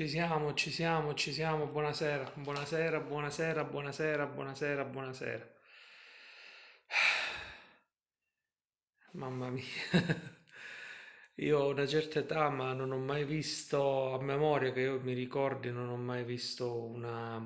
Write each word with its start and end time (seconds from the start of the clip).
Ci 0.00 0.08
siamo, 0.08 0.54
ci 0.54 0.70
siamo, 0.70 1.12
ci 1.12 1.30
siamo. 1.30 1.66
Buonasera, 1.66 2.32
buonasera, 2.36 3.00
buonasera, 3.00 3.64
buonasera, 3.64 4.24
buonasera, 4.24 4.84
buonasera. 4.86 5.46
Mamma 9.12 9.50
mia, 9.50 9.62
io 11.36 11.58
ho 11.58 11.68
una 11.68 11.86
certa 11.86 12.20
età, 12.20 12.48
ma 12.48 12.72
non 12.72 12.92
ho 12.92 12.96
mai 12.98 13.26
visto, 13.26 14.14
a 14.14 14.22
memoria 14.22 14.72
che 14.72 14.80
io 14.80 15.00
mi 15.02 15.12
ricordi, 15.12 15.70
non 15.70 15.90
ho 15.90 15.98
mai 15.98 16.24
visto 16.24 16.82
una, 16.82 17.36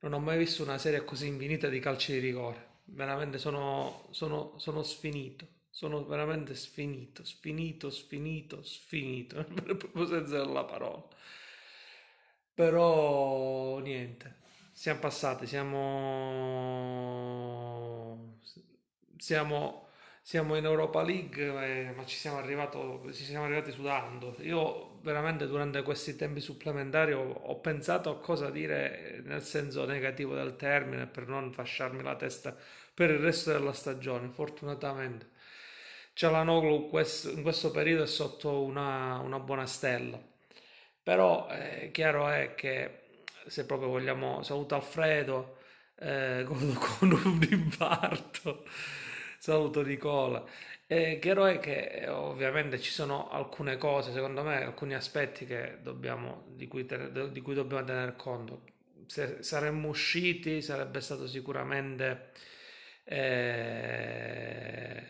non 0.00 0.12
ho 0.12 0.18
mai 0.18 0.38
visto 0.38 0.64
una 0.64 0.78
serie 0.78 1.04
così 1.04 1.28
infinita 1.28 1.68
di 1.68 1.78
calci 1.78 2.14
di 2.14 2.18
rigore. 2.18 2.80
Veramente 2.86 3.38
sono, 3.38 4.08
sono, 4.10 4.58
sono 4.58 4.82
sfinito, 4.82 5.46
sono 5.70 6.04
veramente 6.06 6.56
sfinito, 6.56 7.24
sfinito, 7.24 7.88
sfinito, 7.90 8.64
sfinito, 8.64 9.44
proprio 9.62 10.06
senza 10.06 10.44
la 10.44 10.64
parola. 10.64 11.06
Però 12.54 13.78
niente, 13.80 14.36
siamo 14.72 15.00
passati, 15.00 15.46
siamo, 15.46 15.78
siamo, 19.16 19.88
siamo 20.20 20.56
in 20.56 20.64
Europa 20.64 21.02
League, 21.02 21.88
eh, 21.88 21.92
ma 21.92 22.04
ci 22.04 22.16
siamo 22.16 22.38
arrivato- 22.38 23.10
ci 23.12 23.24
siamo 23.24 23.44
arrivati 23.46 23.72
sudando. 23.72 24.36
Io 24.40 25.00
veramente 25.02 25.46
durante 25.46 25.82
questi 25.82 26.14
tempi 26.16 26.40
supplementari 26.40 27.12
ho, 27.12 27.22
ho 27.30 27.58
pensato 27.60 28.10
a 28.10 28.18
cosa 28.20 28.50
dire 28.50 29.22
nel 29.24 29.42
senso 29.42 29.84
negativo 29.86 30.34
del 30.34 30.56
termine 30.56 31.06
per 31.06 31.26
non 31.28 31.52
fasciarmi 31.52 32.02
la 32.02 32.16
testa 32.16 32.54
per 32.94 33.10
il 33.10 33.18
resto 33.18 33.50
della 33.52 33.72
stagione. 33.72 34.28
Fortunatamente 34.28 35.30
Cialanoglu 36.14 36.90
in 37.34 37.42
questo 37.42 37.70
periodo 37.70 38.02
è 38.04 38.06
sotto 38.06 38.62
una, 38.62 39.18
una 39.18 39.38
buona 39.38 39.66
stella. 39.66 40.20
Però 41.02 41.48
eh, 41.50 41.90
chiaro 41.92 42.28
è 42.28 42.54
che 42.54 43.00
se 43.46 43.66
proprio 43.66 43.88
vogliamo, 43.88 44.42
saluto 44.42 44.74
Alfredo 44.76 45.58
eh, 45.98 46.44
con, 46.46 46.74
con 46.74 47.12
un 47.12 47.46
infarto, 47.50 48.64
saluto 49.38 49.82
Nicola. 49.82 50.44
Eh, 50.86 51.18
chiaro 51.20 51.46
è 51.46 51.58
che 51.58 51.86
eh, 52.02 52.08
ovviamente 52.08 52.78
ci 52.80 52.90
sono 52.90 53.30
alcune 53.30 53.78
cose, 53.78 54.12
secondo 54.12 54.42
me, 54.42 54.62
alcuni 54.64 54.94
aspetti 54.94 55.46
che 55.46 55.78
dobbiamo, 55.82 56.44
di 56.48 56.68
cui, 56.68 56.84
tener- 56.86 57.28
di 57.30 57.40
cui 57.40 57.54
dobbiamo 57.54 57.84
tener 57.84 58.14
conto. 58.16 58.62
Se 59.06 59.42
saremmo 59.42 59.88
usciti 59.88 60.62
sarebbe 60.62 61.00
stato 61.00 61.26
sicuramente... 61.26 62.30
eh, 63.04 65.02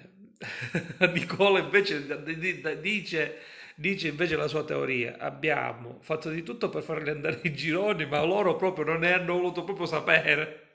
Nicola 1.12 1.60
invece 1.60 2.04
dice 2.80 3.38
Dice 3.82 4.06
invece 4.06 4.36
la 4.36 4.46
sua 4.46 4.62
teoria, 4.62 5.16
abbiamo 5.18 5.98
fatto 6.02 6.30
di 6.30 6.44
tutto 6.44 6.68
per 6.68 6.84
farli 6.84 7.10
andare 7.10 7.40
in 7.42 7.52
gironi, 7.52 8.06
ma 8.06 8.22
loro 8.22 8.54
proprio 8.54 8.84
non 8.84 9.00
ne 9.00 9.12
hanno 9.12 9.32
voluto 9.32 9.64
proprio 9.64 9.86
sapere. 9.86 10.68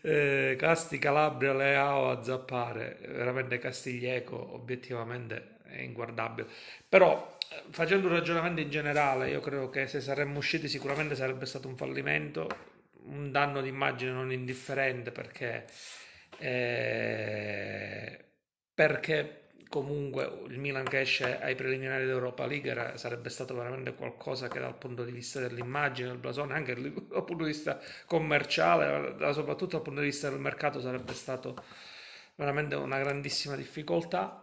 Eh, 0.00 0.54
Casti, 0.56 0.98
Calabria, 0.98 1.52
Leao 1.52 2.10
a 2.10 2.22
zappare, 2.22 2.98
veramente 3.08 3.58
Castiglieco 3.58 4.36
obiettivamente 4.54 5.56
è 5.64 5.80
inguardabile. 5.80 6.46
Però 6.88 7.36
facendo 7.70 8.06
un 8.06 8.12
ragionamento 8.12 8.60
in 8.60 8.70
generale, 8.70 9.30
io 9.30 9.40
credo 9.40 9.68
che 9.68 9.88
se 9.88 10.00
saremmo 10.00 10.38
usciti 10.38 10.68
sicuramente 10.68 11.16
sarebbe 11.16 11.46
stato 11.46 11.66
un 11.66 11.76
fallimento, 11.76 12.48
un 13.06 13.32
danno 13.32 13.60
d'immagine 13.60 14.12
non 14.12 14.30
indifferente 14.30 15.10
perché, 15.10 15.64
eh, 16.38 18.24
perché 18.72 19.43
comunque 19.74 20.42
il 20.50 20.58
Milan 20.60 20.84
che 20.84 21.00
esce 21.00 21.40
ai 21.40 21.56
preliminari 21.56 22.06
d'Europa 22.06 22.46
League 22.46 22.70
era- 22.70 22.96
sarebbe 22.96 23.28
stato 23.28 23.56
veramente 23.56 23.92
qualcosa 23.94 24.46
che 24.46 24.60
dal 24.60 24.76
punto 24.78 25.02
di 25.02 25.10
vista 25.10 25.40
dell'immagine, 25.40 26.10
del 26.10 26.18
blasone, 26.18 26.54
anche 26.54 26.74
dal 26.74 26.92
punto 27.24 27.42
di 27.42 27.50
vista 27.50 27.80
commerciale, 28.06 29.16
soprattutto 29.32 29.72
dal 29.72 29.82
punto 29.82 29.98
di 30.00 30.06
vista 30.06 30.30
del 30.30 30.38
mercato 30.38 30.80
sarebbe 30.80 31.12
stato 31.14 31.56
veramente 32.36 32.76
una 32.76 32.98
grandissima 33.00 33.56
difficoltà. 33.56 34.40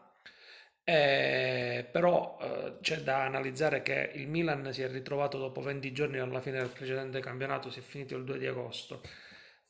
Eh, 0.83 1.87
però 1.91 2.37
eh, 2.41 2.77
c'è 2.81 2.97
da 3.01 3.23
analizzare 3.23 3.81
che 3.83 4.11
il 4.15 4.27
Milan 4.27 4.73
si 4.73 4.81
è 4.81 4.89
ritrovato 4.89 5.37
dopo 5.37 5.61
20 5.61 5.93
giorni 5.93 6.17
dalla 6.17 6.41
fine 6.41 6.57
del 6.59 6.69
precedente 6.69 7.21
campionato, 7.21 7.69
si 7.69 7.79
è 7.79 7.81
finito 7.81 8.17
il 8.17 8.25
2 8.25 8.37
di 8.37 8.47
agosto. 8.47 9.01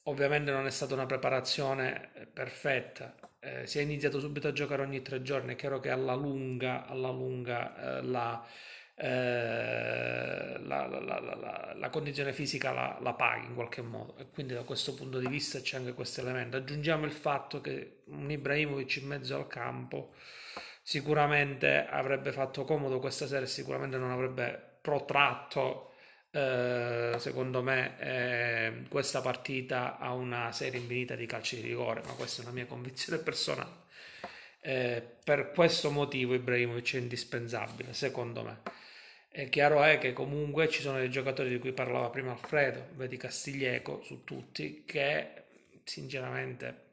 Ovviamente 0.06 0.52
non 0.52 0.66
è 0.66 0.72
stata 0.72 0.96
una 0.96 1.06
preparazione 1.06 2.10
perfetta, 2.34 3.16
eh, 3.42 3.68
si 3.68 3.80
è 3.80 3.82
iniziato 3.82 4.20
subito 4.20 4.48
a 4.48 4.54
giocare 4.54 4.82
ogni 4.84 5.02
tre 5.02 5.22
giorni, 5.22 5.54
è 5.54 5.56
chiaro 5.56 5.80
che 5.80 5.90
alla 5.90 6.14
lunga, 6.16 6.86
alla 6.88 7.10
lunga 7.12 8.00
eh, 8.00 8.04
la, 8.04 8.46
eh, 8.96 10.58
la, 10.60 10.88
la- 10.88 11.74
la- 11.76 11.90
condizione 11.90 12.34
fisica 12.34 12.72
la 13.02 13.14
paghi 13.14 13.48
in 13.48 13.56
qualche 13.56 13.82
modo 13.82 14.16
e 14.18 14.28
quindi 14.30 14.54
da 14.54 14.64
questo 14.64 14.94
punto 14.94 15.20
di 15.20 15.28
vista 15.28 15.60
c'è 15.62 15.78
anche 15.78 15.94
questo 15.94 16.22
elemento. 16.22 16.58
Aggiungiamo 16.58 17.06
il 17.06 17.12
fatto 17.12 17.62
che 17.62 18.02
un 18.06 18.30
Ibrahimovic 18.32 18.98
in 18.98 19.08
mezzo 19.08 19.36
al 19.36 19.48
campo 19.48 20.14
sicuramente 20.84 21.86
avrebbe 21.88 22.32
fatto 22.32 22.64
comodo 22.64 23.00
questa 23.00 23.28
sera 23.28 23.44
e 23.46 23.48
sicuramente 23.48 23.98
non 23.98 24.12
avrebbe 24.12 24.78
protratto 24.82 25.91
eh, 26.32 27.16
secondo 27.18 27.62
me 27.62 28.00
eh, 28.00 28.84
questa 28.88 29.20
partita 29.22 29.98
ha 29.98 30.14
una 30.14 30.52
serie 30.54 30.80
infinita 30.80 31.16
di 31.16 31.26
calci 31.26 31.58
di 31.58 31.68
rigore, 31.68 32.02
ma 32.06 32.14
questa 32.14 32.42
è 32.42 32.46
una 32.46 32.54
mia 32.54 32.66
convinzione 32.66 33.20
personale. 33.24 33.80
Eh, 34.62 35.04
per 35.24 35.52
questo 35.52 35.92
motivo 35.92 36.34
Ibrahimovic 36.34 36.96
è 36.96 37.00
indispensabile, 37.00 37.94
secondo 37.94 38.44
me. 38.44 38.62
È 39.30 39.50
chiaro 39.50 39.82
è 39.84 39.98
che 39.98 40.14
comunque 40.14 40.70
ci 40.70 40.82
sono 40.82 40.98
dei 40.98 41.10
giocatori 41.10 41.50
di 41.50 41.60
cui 41.60 41.72
parlava 41.72 42.10
prima 42.10 42.32
Alfredo, 42.32 42.90
vedi 42.96 43.18
Castiglieco 43.18 44.02
su 44.04 44.24
tutti, 44.24 44.84
che 44.86 45.44
sinceramente, 45.84 46.90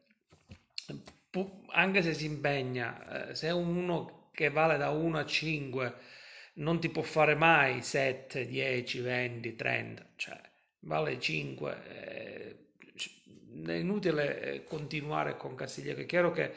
anche 1.72 2.02
se 2.02 2.14
si 2.14 2.26
impegna, 2.26 3.30
eh, 3.30 3.34
se 3.34 3.48
è 3.48 3.52
uno 3.52 4.30
che 4.32 4.50
vale 4.50 4.76
da 4.78 4.90
1 4.90 5.18
a 5.18 5.26
5 5.26 5.94
non 6.58 6.80
ti 6.80 6.88
può 6.90 7.02
fare 7.02 7.34
mai 7.34 7.82
7, 7.82 8.46
10, 8.46 9.00
20, 9.00 9.56
30, 9.56 10.06
cioè 10.16 10.40
vale 10.80 11.18
5. 11.20 11.76
eh, 11.88 12.56
è 13.66 13.72
inutile 13.72 14.40
eh, 14.40 14.64
continuare 14.64 15.36
con 15.36 15.54
Castiglieco. 15.54 16.00
È 16.00 16.06
chiaro 16.06 16.30
che 16.30 16.52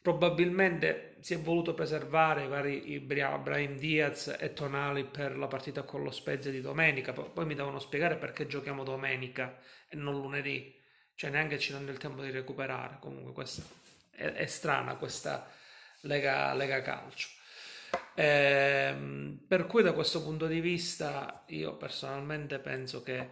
probabilmente 0.00 1.16
si 1.20 1.34
è 1.34 1.38
voluto 1.38 1.74
preservare 1.74 2.44
i 2.44 2.48
vari 2.48 2.92
Ibra- 2.92 3.38
Brahim 3.38 3.76
Diaz 3.76 4.34
e 4.38 4.52
Tonali 4.52 5.04
per 5.04 5.36
la 5.36 5.46
partita 5.46 5.82
con 5.82 6.02
lo 6.02 6.10
Spezia 6.10 6.50
di 6.50 6.60
domenica. 6.60 7.12
Poi 7.12 7.44
mi 7.44 7.54
devono 7.54 7.78
spiegare 7.78 8.16
perché 8.16 8.46
giochiamo 8.46 8.82
domenica 8.84 9.58
e 9.88 9.96
non 9.96 10.14
lunedì, 10.20 10.74
cioè 11.14 11.30
neanche 11.30 11.58
ci 11.58 11.72
danno 11.72 11.90
il 11.90 11.98
tempo 11.98 12.22
di 12.22 12.30
recuperare. 12.30 12.96
Comunque, 13.00 13.32
questa 13.32 13.62
è, 14.10 14.24
è 14.32 14.46
strana 14.46 14.94
questa 14.96 15.48
Lega, 16.02 16.54
Lega 16.54 16.82
Calcio. 16.82 17.28
Ehm, 18.14 19.40
per 19.46 19.66
cui 19.66 19.82
da 19.82 19.92
questo 19.92 20.22
punto 20.22 20.46
di 20.46 20.60
vista 20.60 21.44
io 21.48 21.76
personalmente 21.76 22.58
penso 22.58 23.02
che 23.02 23.28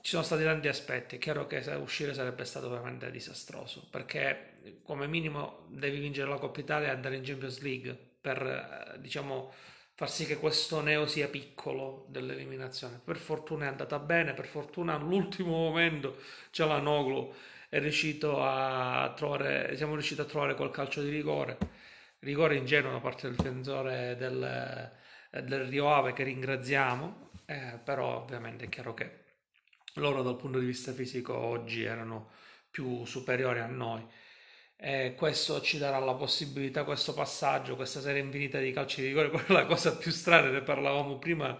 ci 0.00 0.10
sono 0.10 0.22
stati 0.22 0.42
tanti 0.42 0.68
aspetti. 0.68 1.16
È 1.16 1.18
chiaro 1.18 1.46
che 1.46 1.58
uscire 1.76 2.14
sarebbe 2.14 2.44
stato 2.44 2.68
veramente 2.68 3.10
disastroso, 3.10 3.86
perché 3.90 4.80
come 4.82 5.06
minimo 5.06 5.66
devi 5.70 5.98
vincere 5.98 6.28
la 6.28 6.38
Coppa 6.38 6.60
Italia 6.60 6.88
e 6.88 6.90
andare 6.90 7.16
in 7.16 7.24
Champions 7.24 7.60
League 7.60 7.96
per, 8.20 8.94
eh, 8.94 9.00
diciamo, 9.00 9.52
far 9.94 10.10
sì 10.10 10.26
che 10.26 10.36
questo 10.38 10.80
neo 10.80 11.06
sia 11.06 11.28
piccolo 11.28 12.06
dell'eliminazione. 12.08 13.00
Per 13.04 13.16
fortuna 13.16 13.66
è 13.66 13.68
andata 13.68 13.98
bene, 13.98 14.34
per 14.34 14.46
fortuna 14.46 14.94
all'ultimo 14.94 15.50
momento 15.50 16.16
Cialanoglu 16.50 17.34
è 17.68 17.78
riuscito 17.80 18.42
a 18.42 19.12
trovare, 19.16 19.76
siamo 19.76 19.92
riusciti 19.94 20.20
a 20.20 20.24
trovare 20.24 20.54
quel 20.54 20.70
calcio 20.70 21.02
di 21.02 21.10
rigore 21.10 21.58
rigore 22.22 22.56
ingenuo 22.56 22.92
da 22.92 23.00
parte 23.00 23.26
del 23.26 23.36
difensore 23.36 24.16
del, 24.16 24.90
del 25.44 25.64
Rio 25.64 25.92
Ave 25.92 26.12
che 26.12 26.22
ringraziamo, 26.24 27.30
eh, 27.46 27.78
però 27.82 28.22
ovviamente 28.22 28.64
è 28.64 28.68
chiaro 28.68 28.94
che 28.94 29.20
loro 29.94 30.22
dal 30.22 30.36
punto 30.36 30.58
di 30.58 30.66
vista 30.66 30.92
fisico 30.92 31.36
oggi 31.36 31.84
erano 31.84 32.30
più 32.70 33.04
superiori 33.04 33.60
a 33.60 33.66
noi. 33.66 34.06
E 34.76 35.14
questo 35.16 35.60
ci 35.60 35.78
darà 35.78 35.98
la 35.98 36.14
possibilità, 36.14 36.84
questo 36.84 37.14
passaggio, 37.14 37.76
questa 37.76 38.00
serie 38.00 38.20
infinita 38.20 38.58
di 38.58 38.72
calci 38.72 39.00
di 39.00 39.08
rigore, 39.08 39.30
è 39.46 39.52
la 39.52 39.66
cosa 39.66 39.96
più 39.96 40.10
strana, 40.10 40.48
ne 40.48 40.62
parlavamo 40.62 41.18
prima 41.18 41.56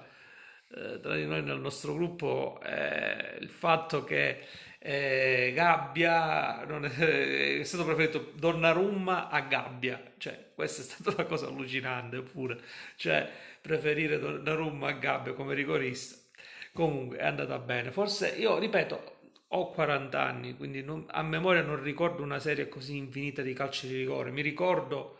eh, 0.74 1.00
tra 1.00 1.14
di 1.14 1.26
noi 1.26 1.42
nel 1.42 1.60
nostro 1.60 1.94
gruppo, 1.94 2.60
è 2.60 3.36
il 3.40 3.50
fatto 3.50 4.04
che 4.04 4.44
eh, 4.82 5.52
Gabbia 5.54 6.62
è, 6.66 7.58
è 7.60 7.62
stato 7.64 7.84
preferito 7.84 8.32
Donnarumma 8.34 9.28
a 9.28 9.40
Gabbia, 9.42 10.12
cioè 10.18 10.50
questa 10.54 10.82
è 10.82 10.84
stata 10.84 11.10
una 11.16 11.24
cosa 11.28 11.46
allucinante 11.46 12.20
pure, 12.22 12.58
cioè 12.96 13.28
preferire 13.60 14.18
Donnarumma 14.18 14.88
a 14.88 14.92
Gabbia 14.92 15.32
come 15.34 15.54
rigorista. 15.54 16.16
Comunque 16.72 17.18
è 17.18 17.24
andata 17.26 17.58
bene. 17.58 17.90
Forse 17.92 18.28
io 18.30 18.58
ripeto, 18.58 19.18
ho 19.48 19.70
40 19.70 20.22
anni, 20.22 20.56
quindi 20.56 20.82
non- 20.82 21.04
a 21.08 21.22
memoria 21.22 21.62
non 21.62 21.82
ricordo 21.82 22.22
una 22.22 22.38
serie 22.38 22.68
così 22.68 22.96
infinita 22.96 23.42
di 23.42 23.52
calci 23.52 23.86
di 23.88 23.96
rigore. 23.98 24.30
Mi 24.30 24.40
ricordo, 24.42 25.18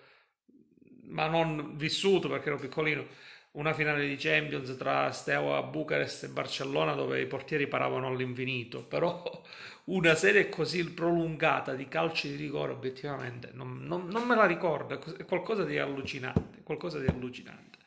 ma 1.09 1.27
non 1.29 1.77
vissuto 1.77 2.29
perché 2.29 2.49
ero 2.49 2.59
piccolino, 2.59 3.07
una 3.53 3.75
finale 3.75 4.07
di 4.07 4.17
Champions 4.17 4.77
tra 4.77 5.11
Steaua 5.11 5.63
Bucarest 5.63 6.25
e 6.25 6.29
Barcellona 6.29 6.95
dove 6.95 7.21
i 7.21 7.27
portieri 7.27 7.67
paravano 7.67 8.07
all'infinito, 8.07 8.85
però 8.85 9.23
una 9.87 10.15
serie 10.15 10.49
così 10.49 10.91
prolungata 10.93 11.75
di 11.75 11.87
calci 11.89 12.31
di 12.31 12.37
rigore 12.37 12.73
obiettivamente 12.73 13.51
non, 13.53 13.85
non, 13.85 14.07
non 14.09 14.27
me 14.27 14.35
la 14.37 14.47
ricordo, 14.47 15.01
è 15.17 15.25
qualcosa 15.25 15.65
di 15.65 15.79
allucinante, 15.79 16.63
qualcosa 16.63 16.99
di 16.99 17.07
allucinante. 17.07 17.79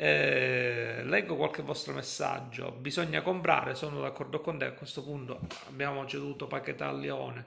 Eh, 0.00 1.02
leggo 1.04 1.34
qualche 1.34 1.62
vostro 1.62 1.92
messaggio. 1.92 2.70
Bisogna 2.70 3.20
comprare, 3.20 3.74
sono 3.74 4.00
d'accordo 4.00 4.40
con 4.40 4.56
te. 4.56 4.66
A 4.66 4.72
questo 4.72 5.02
punto 5.02 5.40
abbiamo 5.66 6.06
ceduto 6.06 6.46
Paquetà 6.46 6.86
al 6.88 7.00
Lione, 7.00 7.46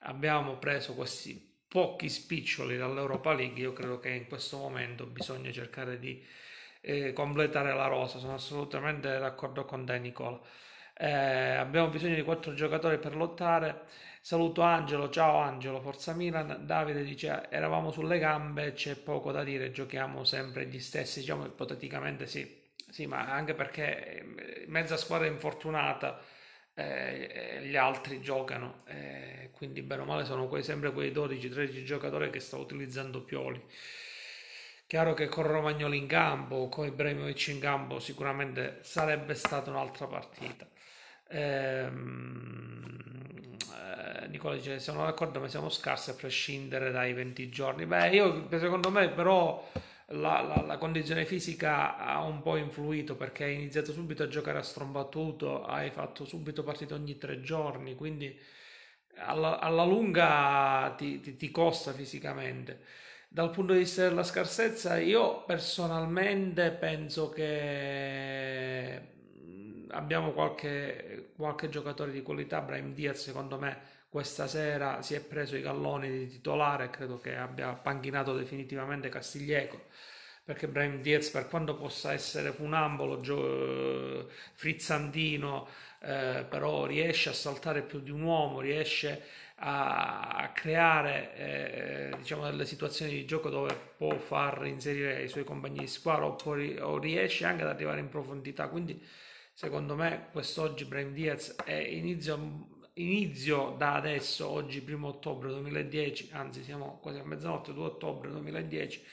abbiamo 0.00 0.56
preso 0.56 0.94
questi 0.94 1.50
pochi 1.68 2.08
spiccioli 2.08 2.76
dall'Europa 2.76 3.32
League. 3.32 3.60
Io 3.60 3.72
credo 3.72 4.00
che 4.00 4.10
in 4.10 4.26
questo 4.26 4.58
momento 4.58 5.06
bisogna 5.06 5.52
cercare 5.52 6.00
di 6.00 6.20
eh, 6.82 7.12
completare 7.14 7.74
la 7.74 7.86
rosa. 7.88 8.18
Sono 8.18 8.34
assolutamente 8.34 9.18
d'accordo 9.18 9.64
con 9.64 9.86
te, 9.86 9.98
Nicola. 9.98 10.40
Eh, 10.94 11.10
abbiamo 11.10 11.88
bisogno 11.88 12.14
di 12.14 12.22
quattro 12.22 12.54
giocatori 12.54 12.98
per 12.98 13.16
lottare. 13.16 13.82
Saluto 14.20 14.62
Angelo, 14.62 15.08
ciao 15.10 15.38
Angelo, 15.38 15.80
Forza 15.80 16.14
Milan. 16.14 16.66
Davide 16.66 17.02
dice: 17.04 17.48
Eravamo 17.50 17.90
sulle 17.90 18.18
gambe, 18.18 18.72
c'è 18.74 18.96
poco 18.96 19.32
da 19.32 19.42
dire, 19.44 19.70
giochiamo 19.72 20.24
sempre 20.24 20.66
gli 20.66 20.78
stessi. 20.80 21.20
Diciamo 21.20 21.46
ipoteticamente 21.46 22.26
sì, 22.26 22.62
sì, 22.90 23.06
ma 23.06 23.32
anche 23.32 23.54
perché 23.54 24.24
mezza 24.68 24.96
squadra 24.96 25.26
è 25.26 25.30
infortunata. 25.30 26.20
Eh, 26.74 27.60
gli 27.64 27.76
altri 27.76 28.22
giocano, 28.22 28.82
eh, 28.86 29.50
quindi 29.52 29.82
bene 29.82 30.02
o 30.02 30.04
male 30.06 30.24
sono 30.24 30.48
quei, 30.48 30.62
sempre 30.62 30.90
quei 30.92 31.12
12-13 31.12 31.84
giocatori 31.84 32.30
che 32.30 32.40
sta 32.40 32.56
utilizzando 32.56 33.22
Pioli. 33.22 33.62
Chiaro 34.92 35.14
che 35.14 35.26
con 35.26 35.44
Romagnoli 35.44 35.96
in 35.96 36.06
campo, 36.06 36.68
con 36.68 36.86
Ibrahimovic 36.86 37.46
in 37.46 37.60
campo, 37.60 37.98
sicuramente 37.98 38.80
sarebbe 38.82 39.32
stata 39.32 39.70
un'altra 39.70 40.06
partita. 40.06 40.68
Ehm, 41.28 42.98
eh, 43.72 44.26
Nicola 44.28 44.54
dice: 44.54 44.78
Siamo 44.78 45.02
d'accordo, 45.02 45.40
ma 45.40 45.48
siamo 45.48 45.70
scarsi 45.70 46.10
a 46.10 46.14
prescindere 46.14 46.90
dai 46.90 47.14
20 47.14 47.48
giorni. 47.48 47.86
Beh, 47.86 48.10
io 48.10 48.46
secondo 48.58 48.90
me, 48.90 49.08
però, 49.08 49.66
la, 50.08 50.42
la, 50.42 50.62
la, 50.66 50.76
condizione 50.76 51.24
fisica 51.24 51.96
ha 51.96 52.20
un 52.22 52.42
po' 52.42 52.56
influito 52.56 53.16
perché 53.16 53.44
hai 53.44 53.54
iniziato 53.54 53.92
subito 53.92 54.24
a 54.24 54.28
giocare 54.28 54.58
a 54.58 54.62
strombattuto, 54.62 55.64
hai 55.64 55.90
fatto 55.90 56.26
subito 56.26 56.62
partite 56.64 56.92
ogni 56.92 57.16
tre 57.16 57.40
giorni, 57.40 57.94
quindi 57.94 58.38
alla, 59.16 59.58
alla 59.58 59.84
lunga 59.84 60.92
ti, 60.98 61.18
ti, 61.20 61.34
ti 61.36 61.50
costa 61.50 61.92
fisicamente. 61.94 62.80
Dal 63.34 63.50
punto 63.50 63.72
di 63.72 63.78
vista 63.80 64.02
della 64.06 64.22
scarsezza, 64.24 64.98
io 64.98 65.42
personalmente 65.44 66.70
penso 66.70 67.30
che 67.30 69.00
mm, 69.00 69.84
abbiamo 69.90 70.32
qualche, 70.32 71.30
qualche 71.34 71.68
giocatore 71.70 72.10
di 72.12 72.20
qualità. 72.22 72.60
Brahim 72.60 72.92
Diaz, 72.92 73.22
secondo 73.22 73.58
me, 73.58 73.78
questa 74.10 74.46
sera 74.46 75.00
si 75.00 75.14
è 75.14 75.20
preso 75.24 75.56
i 75.56 75.62
galloni 75.62 76.10
di 76.10 76.26
titolare. 76.28 76.90
Credo 76.90 77.18
che 77.18 77.34
abbia 77.36 77.72
panchinato 77.72 78.36
definitivamente 78.36 79.08
Castiglieco. 79.08 79.86
Perché 80.44 80.66
Brahim 80.68 81.00
Diaz, 81.00 81.30
per 81.30 81.48
quanto 81.48 81.76
possa 81.76 82.12
essere 82.12 82.50
funambolo, 82.52 83.20
gio- 83.20 84.28
frizzantino, 84.54 85.68
eh, 86.00 86.44
però 86.48 86.84
riesce 86.86 87.28
a 87.30 87.32
saltare 87.32 87.82
più 87.82 88.00
di 88.00 88.10
un 88.10 88.22
uomo, 88.22 88.60
riesce 88.60 89.22
a, 89.64 90.50
creare 90.52 91.36
eh, 91.36 92.16
diciamo 92.18 92.44
delle 92.44 92.66
situazioni 92.66 93.12
di 93.12 93.24
gioco 93.24 93.48
dove 93.48 93.76
può 93.96 94.16
far 94.16 94.66
inserire 94.66 95.22
i 95.22 95.28
suoi 95.28 95.44
compagni 95.44 95.78
di 95.78 95.86
squadra 95.86 96.26
oppure, 96.26 96.80
o 96.80 96.98
riesce 96.98 97.44
anche 97.44 97.62
ad 97.62 97.68
arrivare 97.68 98.00
in 98.00 98.08
profondità. 98.08 98.68
Quindi 98.68 99.00
secondo 99.52 99.94
me 99.94 100.28
quest'oggi 100.32 100.84
Brian 100.84 101.12
Diaz 101.12 101.54
è 101.64 101.74
inizio, 101.74 102.80
inizio 102.94 103.74
da 103.78 103.94
adesso 103.94 104.48
oggi 104.48 104.82
primo 104.82 105.08
ottobre 105.08 105.48
2010 105.50 106.30
anzi 106.32 106.62
siamo 106.62 106.98
quasi 107.00 107.18
a 107.18 107.24
mezzanotte 107.24 107.72
2 107.72 107.84
ottobre 107.84 108.30
2010 108.30 109.04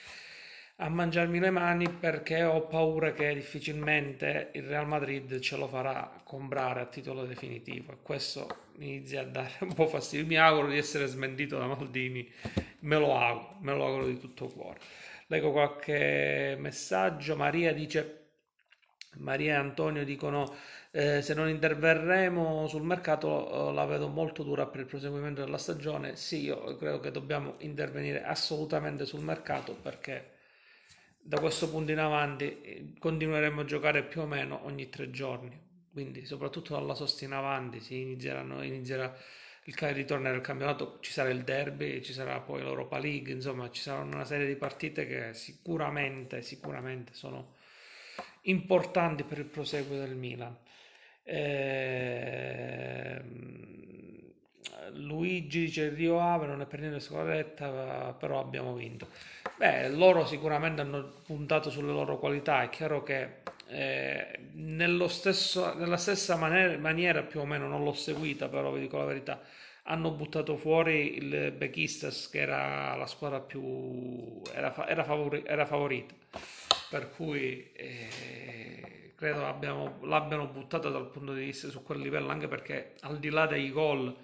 a 0.82 0.88
mangiarmi 0.88 1.40
le 1.40 1.50
mani 1.50 1.90
perché 1.90 2.44
ho 2.44 2.62
paura 2.68 3.12
che 3.12 3.34
difficilmente 3.34 4.52
il 4.54 4.64
Real 4.64 4.88
Madrid 4.88 5.40
ce 5.40 5.58
lo 5.58 5.68
farà 5.68 6.22
comprare 6.24 6.80
a 6.80 6.86
titolo 6.86 7.26
definitivo 7.26 7.92
e 7.92 7.98
questo 8.02 8.48
inizia 8.78 9.22
a 9.22 9.26
dare 9.26 9.52
un 9.60 9.74
po' 9.74 9.88
fastidio. 9.88 10.26
Mi 10.26 10.38
auguro 10.38 10.70
di 10.70 10.78
essere 10.78 11.06
smentito 11.08 11.58
da 11.58 11.66
Maldini, 11.68 12.30
me 12.80 12.98
lo 12.98 13.18
auguro, 13.18 13.58
me 13.60 13.76
lo 13.76 13.86
auguro 13.86 14.06
di 14.06 14.20
tutto 14.20 14.48
cuore. 14.48 14.80
Leggo 15.28 15.52
qualche 15.52 16.56
messaggio, 16.58 17.36
Maria 17.36 17.74
dice, 17.74 18.28
Maria 19.18 19.56
e 19.56 19.58
Antonio 19.58 20.06
dicono 20.06 20.56
eh, 20.92 21.22
se 21.22 21.34
non 21.34 21.50
interverremo 21.50 22.68
sul 22.68 22.84
mercato 22.84 23.70
eh, 23.70 23.74
la 23.74 23.84
vedo 23.86 24.08
molto 24.08 24.44
dura 24.44 24.66
per 24.66 24.80
il 24.80 24.86
proseguimento 24.86 25.44
della 25.44 25.58
stagione. 25.58 26.16
Sì, 26.16 26.44
io 26.44 26.78
credo 26.78 27.02
che 27.02 27.12
dobbiamo 27.12 27.56
intervenire 27.60 28.24
assolutamente 28.24 29.06
sul 29.06 29.22
mercato 29.22 29.74
perché 29.74 30.38
da 31.30 31.40
questo 31.40 31.70
punto 31.70 31.92
in 31.92 32.00
avanti 32.00 32.62
eh, 32.62 32.94
continueremo 32.98 33.62
a 33.62 33.66
giocare 33.66 34.04
più 34.04 34.22
o 34.22 34.26
meno 34.26 34.66
ogni 34.66 34.90
tre 34.90 35.12
giorni 35.12 35.68
quindi 35.92 36.26
soprattutto 36.26 36.74
dalla 36.74 36.96
sosta 36.96 37.26
in 37.26 37.34
avanti 37.34 37.82
si 37.82 38.00
inizieranno, 38.00 38.64
inizierà 38.64 39.16
il 39.66 39.76
ritorno 39.76 40.32
del 40.32 40.42
campionato, 40.42 40.98
ci 41.02 41.12
sarà 41.12 41.30
il 41.30 41.44
derby, 41.44 42.02
ci 42.02 42.14
sarà 42.14 42.40
poi 42.40 42.64
l'Europa 42.64 42.98
League, 42.98 43.32
insomma 43.32 43.70
ci 43.70 43.82
saranno 43.82 44.16
una 44.16 44.26
serie 44.26 44.48
di 44.48 44.56
partite 44.56 45.06
che 45.06 45.34
sicuramente, 45.34 46.42
sicuramente 46.42 47.14
sono 47.14 47.56
importanti 48.44 49.24
per 49.24 49.38
il 49.40 49.46
proseguo 49.46 49.98
del 49.98 50.16
Milan. 50.16 50.58
Eh, 51.24 53.22
Luigi 54.94 55.62
dice 55.62 55.90
Rio 55.90 56.20
Ave 56.20 56.48
non 56.48 56.62
è 56.62 56.66
per 56.66 56.80
niente 56.80 57.00
scaletta 57.00 58.16
però 58.18 58.40
abbiamo 58.40 58.74
vinto. 58.74 59.08
Beh 59.58 59.90
loro 59.90 60.26
sicuramente 60.26 60.82
hanno 60.82 61.22
puntato 61.26 61.70
sulle 61.70 61.92
loro 61.92 62.18
qualità 62.18 62.64
è 62.64 62.70
chiaro 62.70 63.04
che 63.04 63.42
eh, 63.68 64.40
stesso, 65.08 65.74
nella 65.76 65.98
stessa 65.98 66.36
maniera, 66.36 66.78
maniera, 66.78 67.22
più 67.24 67.40
o 67.42 67.46
meno 67.46 67.68
non 67.68 67.84
l'ho 67.84 67.94
seguita 67.94 68.48
però 68.48 68.72
vi 68.72 68.82
dico 68.82 68.98
la 68.98 69.06
verità 69.06 69.42
hanno 69.84 70.12
buttato 70.12 70.56
fuori 70.56 71.18
il 71.18 71.52
Bekistas 71.52 72.30
che 72.30 72.40
era 72.40 72.96
la 72.96 73.08
squadra 73.08 73.40
più 73.40 74.42
era, 74.54 74.88
era, 74.88 75.04
favori, 75.04 75.44
era 75.46 75.66
favorita. 75.66 76.14
Per 76.90 77.12
cui 77.12 77.70
eh, 77.74 79.12
credo 79.16 79.46
abbiamo, 79.46 80.00
l'abbiano 80.04 80.48
buttata 80.48 80.90
dal 80.90 81.10
punto 81.10 81.34
di 81.34 81.46
vista 81.46 81.70
su 81.70 81.84
quel 81.84 82.00
livello 82.00 82.30
anche 82.30 82.48
perché 82.48 82.96
al 83.02 83.20
di 83.20 83.30
là 83.30 83.46
dei 83.48 83.72
gol 83.72 84.16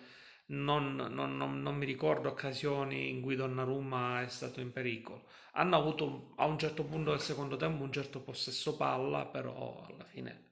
non, 0.47 0.95
non, 0.95 1.37
non, 1.37 1.61
non, 1.61 1.75
mi 1.75 1.85
ricordo 1.85 2.29
occasioni 2.29 3.09
in 3.09 3.21
cui 3.21 3.35
Donnarumma 3.35 4.21
è 4.21 4.27
stato 4.27 4.59
in 4.61 4.71
pericolo. 4.71 5.25
Hanno 5.53 5.77
avuto 5.77 6.33
a 6.37 6.45
un 6.45 6.59
certo 6.59 6.83
punto 6.83 7.11
del 7.11 7.21
secondo 7.21 7.55
tempo 7.57 7.83
un 7.83 7.91
certo 7.91 8.21
possesso 8.21 8.75
palla, 8.75 9.25
però 9.25 9.85
alla 9.87 10.03
fine 10.05 10.45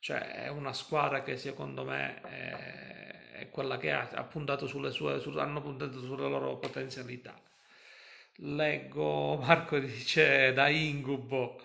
cioè, 0.00 0.44
è 0.44 0.48
una 0.48 0.72
squadra 0.72 1.22
che 1.22 1.36
secondo 1.36 1.84
me 1.84 2.20
è, 2.22 3.38
è 3.40 3.50
quella 3.50 3.76
che 3.76 3.92
ha, 3.92 4.08
ha 4.12 4.24
puntato 4.24 4.66
sulle 4.66 4.90
sue, 4.90 5.20
su, 5.20 5.30
hanno 5.36 5.60
puntato 5.60 6.00
sulle 6.00 6.28
loro 6.28 6.56
potenzialità. 6.56 7.38
Leggo 8.36 9.36
Marco 9.40 9.78
dice 9.78 10.52
da 10.54 10.68
incubo. 10.68 11.60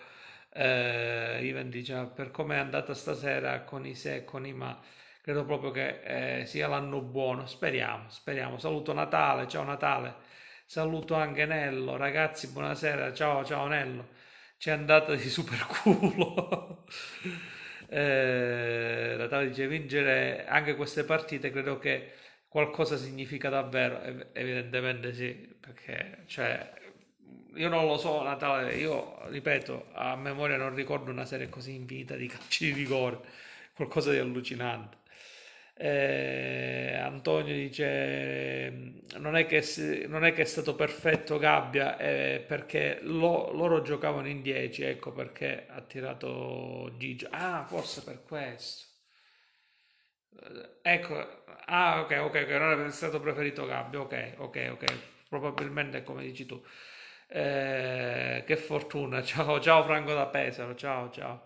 Eh, 0.52 1.40
Ivan 1.44 1.68
dice 1.70 2.10
per 2.14 2.30
come 2.30 2.56
è 2.56 2.58
andata 2.58 2.94
stasera 2.94 3.62
con 3.62 3.86
i 3.86 3.94
se 3.94 4.16
e 4.16 4.24
con 4.24 4.46
i 4.46 4.52
ma 4.54 4.78
credo 5.26 5.44
proprio 5.44 5.72
che 5.72 6.40
eh, 6.42 6.46
sia 6.46 6.68
l'anno 6.68 7.00
buono. 7.00 7.46
Speriamo, 7.46 8.08
speriamo. 8.08 8.58
Saluto 8.58 8.92
Natale, 8.92 9.48
ciao 9.48 9.64
Natale. 9.64 10.14
Saluto 10.66 11.14
anche 11.16 11.46
Nello, 11.46 11.96
ragazzi, 11.96 12.46
buonasera. 12.52 13.12
Ciao, 13.12 13.44
ciao 13.44 13.66
Nello. 13.66 14.10
C'è 14.56 14.70
andata 14.70 15.16
di 15.16 15.28
super 15.28 15.66
culo. 15.66 16.84
eh, 17.90 19.16
Natale 19.18 19.48
dice 19.48 19.66
vincere 19.66 20.46
anche 20.46 20.76
queste 20.76 21.02
partite, 21.02 21.50
credo 21.50 21.78
che 21.78 22.12
qualcosa 22.46 22.96
significa 22.96 23.48
davvero. 23.48 24.00
Evidentemente 24.32 25.12
sì, 25.12 25.32
perché 25.58 26.22
cioè 26.26 26.72
io 27.54 27.68
non 27.68 27.84
lo 27.86 27.96
so, 27.98 28.22
Natale, 28.22 28.76
io 28.76 29.26
ripeto, 29.28 29.88
a 29.94 30.14
memoria 30.14 30.56
non 30.56 30.72
ricordo 30.74 31.10
una 31.10 31.24
serie 31.24 31.48
così 31.48 31.74
infinita 31.74 32.14
di 32.14 32.28
calci 32.28 32.66
di 32.66 32.72
rigore, 32.80 33.20
qualcosa 33.74 34.12
di 34.12 34.18
allucinante. 34.18 35.04
Eh, 35.78 36.94
Antonio 36.98 37.52
dice 37.54 38.70
non 39.18 39.36
è, 39.36 39.44
che, 39.46 39.62
non 40.08 40.24
è 40.24 40.32
che 40.32 40.42
è 40.42 40.44
stato 40.46 40.74
perfetto 40.74 41.38
Gabbia 41.38 41.98
eh, 41.98 42.42
perché 42.46 42.98
lo, 43.02 43.52
loro 43.52 43.82
giocavano 43.82 44.26
in 44.28 44.40
10 44.42 44.82
ecco 44.84 45.12
perché 45.12 45.66
ha 45.68 45.80
tirato 45.82 46.92
Gigio. 46.96 47.28
Ah 47.30 47.64
forse 47.68 48.02
per 48.04 48.22
questo. 48.24 48.84
Eh, 50.30 50.78
ecco 50.82 51.44
ah 51.66 52.00
ok 52.00 52.10
ok 52.24 52.34
ok 52.44 52.50
non 52.50 52.86
è 52.86 52.90
stato 52.90 53.20
preferito 53.20 53.66
Gabbia 53.66 54.00
ok 54.00 54.34
ok 54.38 54.68
ok 54.72 54.84
probabilmente 55.28 56.02
come 56.04 56.22
dici 56.22 56.46
tu. 56.46 56.62
Eh, 57.28 58.44
che 58.46 58.56
fortuna, 58.56 59.22
ciao, 59.24 59.58
ciao 59.60 59.82
Franco 59.84 60.12
da 60.14 60.26
Pesaro, 60.26 60.74
ciao, 60.76 61.10
ciao. 61.10 61.45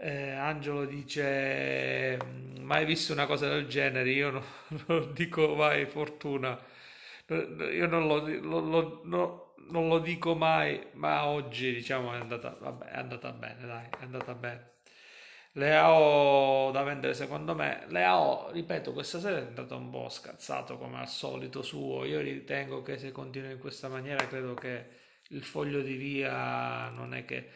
Eh, 0.00 0.30
Angelo 0.30 0.84
dice: 0.86 2.16
Mai 2.60 2.84
visto 2.84 3.12
una 3.12 3.26
cosa 3.26 3.48
del 3.48 3.66
genere? 3.66 4.10
Io 4.10 4.30
no- 4.30 4.44
non 4.86 5.12
dico 5.12 5.54
mai 5.54 5.86
fortuna, 5.86 6.58
io 7.28 7.86
non 7.86 8.06
lo, 8.06 8.18
lo- 8.26 8.60
lo- 8.60 9.00
no- 9.04 9.54
non 9.70 9.88
lo 9.88 9.98
dico 9.98 10.34
mai, 10.34 10.80
ma 10.94 11.26
oggi 11.26 11.72
diciamo 11.74 12.12
è 12.14 12.18
andata, 12.18 12.56
vabbè, 12.60 12.86
è 12.86 12.96
andata 12.98 13.32
bene, 13.32 13.66
dai, 13.66 13.84
è 13.98 14.02
andata 14.04 14.34
bene. 14.34 14.66
Le 15.52 15.74
AO 15.76 16.70
da 16.70 16.82
vendere 16.84 17.14
secondo 17.14 17.54
me, 17.54 17.84
le 17.88 18.04
AO, 18.04 18.50
ripeto, 18.52 18.92
questa 18.92 19.18
sera 19.18 19.38
è 19.38 19.40
andato 19.46 19.76
un 19.76 19.90
po' 19.90 20.08
scazzato 20.08 20.78
come 20.78 20.98
al 20.98 21.08
solito 21.08 21.62
suo. 21.62 22.04
Io 22.04 22.20
ritengo 22.20 22.82
che 22.82 22.96
se 22.98 23.10
continua 23.12 23.50
in 23.50 23.58
questa 23.58 23.88
maniera, 23.88 24.26
credo 24.26 24.54
che 24.54 24.86
il 25.30 25.42
foglio 25.42 25.80
di 25.82 25.96
via 25.96 26.88
non 26.90 27.14
è 27.14 27.24
che... 27.24 27.50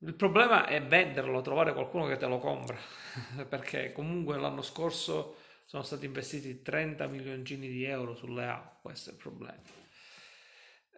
Il 0.00 0.14
problema 0.14 0.66
è 0.66 0.80
venderlo, 0.80 1.40
trovare 1.40 1.72
qualcuno 1.72 2.06
che 2.06 2.16
te 2.16 2.26
lo 2.26 2.38
compra, 2.38 2.78
perché 3.48 3.90
comunque 3.90 4.38
l'anno 4.38 4.62
scorso 4.62 5.38
sono 5.64 5.82
stati 5.82 6.06
investiti 6.06 6.62
30 6.62 7.06
milioncini 7.08 7.68
di 7.68 7.84
euro 7.84 8.14
sulle 8.14 8.46
AO, 8.46 8.78
questo 8.80 9.10
è 9.10 9.12
il 9.14 9.18
problema. 9.18 9.60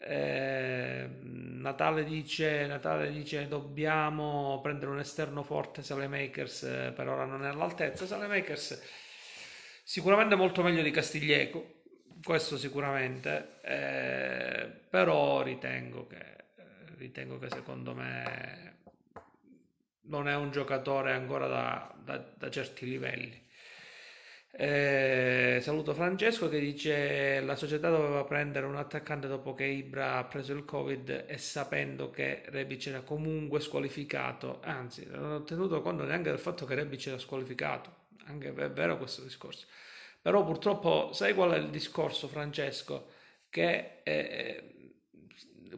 Eh, 0.02 1.08
Natale 1.22 2.04
dice, 2.04 2.66
Natale 2.66 3.10
dice 3.10 3.48
dobbiamo 3.48 4.60
prendere 4.62 4.90
un 4.90 4.98
esterno 4.98 5.42
forte 5.42 5.82
Makers 6.08 6.62
eh, 6.62 6.92
per 6.94 7.06
ora 7.06 7.26
non 7.26 7.44
è 7.44 7.48
all'altezza 7.48 8.16
Makers 8.16 8.82
sicuramente 9.84 10.36
molto 10.36 10.62
meglio 10.62 10.80
di 10.80 10.90
Castiglieco 10.90 11.82
questo 12.24 12.56
sicuramente 12.56 13.60
eh, 13.62 14.70
però 14.88 15.42
ritengo 15.42 16.06
che 16.06 16.46
ritengo 16.96 17.38
che 17.38 17.50
secondo 17.50 17.94
me 17.94 18.79
non 20.10 20.28
è 20.28 20.34
un 20.36 20.50
giocatore 20.50 21.12
ancora 21.12 21.46
da, 21.46 21.94
da, 22.04 22.18
da 22.36 22.50
certi 22.50 22.86
livelli 22.86 23.48
eh, 24.52 25.60
saluto 25.62 25.94
Francesco 25.94 26.48
che 26.48 26.58
dice 26.58 27.40
la 27.40 27.54
società 27.54 27.88
doveva 27.88 28.24
prendere 28.24 28.66
un 28.66 28.76
attaccante 28.76 29.28
dopo 29.28 29.54
che 29.54 29.64
Ibra 29.64 30.16
ha 30.16 30.24
preso 30.24 30.52
il 30.52 30.64
Covid 30.64 31.24
e 31.28 31.38
sapendo 31.38 32.10
che 32.10 32.42
Rebic 32.46 32.88
era 32.88 33.00
comunque 33.02 33.60
squalificato, 33.60 34.60
anzi 34.62 35.06
non 35.06 35.32
ho 35.32 35.44
tenuto 35.44 35.80
conto 35.82 36.04
neanche 36.04 36.30
del 36.30 36.38
fatto 36.40 36.66
che 36.66 36.74
Rebic 36.74 37.06
era 37.06 37.18
squalificato, 37.18 38.08
anche 38.26 38.48
è 38.48 38.70
vero 38.70 38.98
questo 38.98 39.22
discorso. 39.22 39.66
Però 40.20 40.44
purtroppo 40.44 41.12
sai 41.12 41.32
qual 41.34 41.52
è 41.52 41.58
il 41.58 41.70
discorso 41.70 42.28
Francesco? 42.28 43.12
Che 43.48 44.00
eh, 44.02 44.92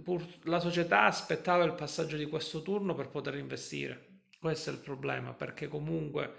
pur- 0.03 0.39
la 0.45 0.59
società 0.59 1.05
aspettava 1.05 1.65
il 1.65 1.75
passaggio 1.75 2.17
di 2.17 2.27
questo 2.27 2.62
turno 2.62 2.95
per 2.95 3.09
poter 3.09 3.37
investire. 3.37 4.12
Questo 4.43 4.71
è 4.71 4.73
il 4.73 4.81
problema, 4.81 5.35
perché 5.35 5.69
comunque 5.69 6.35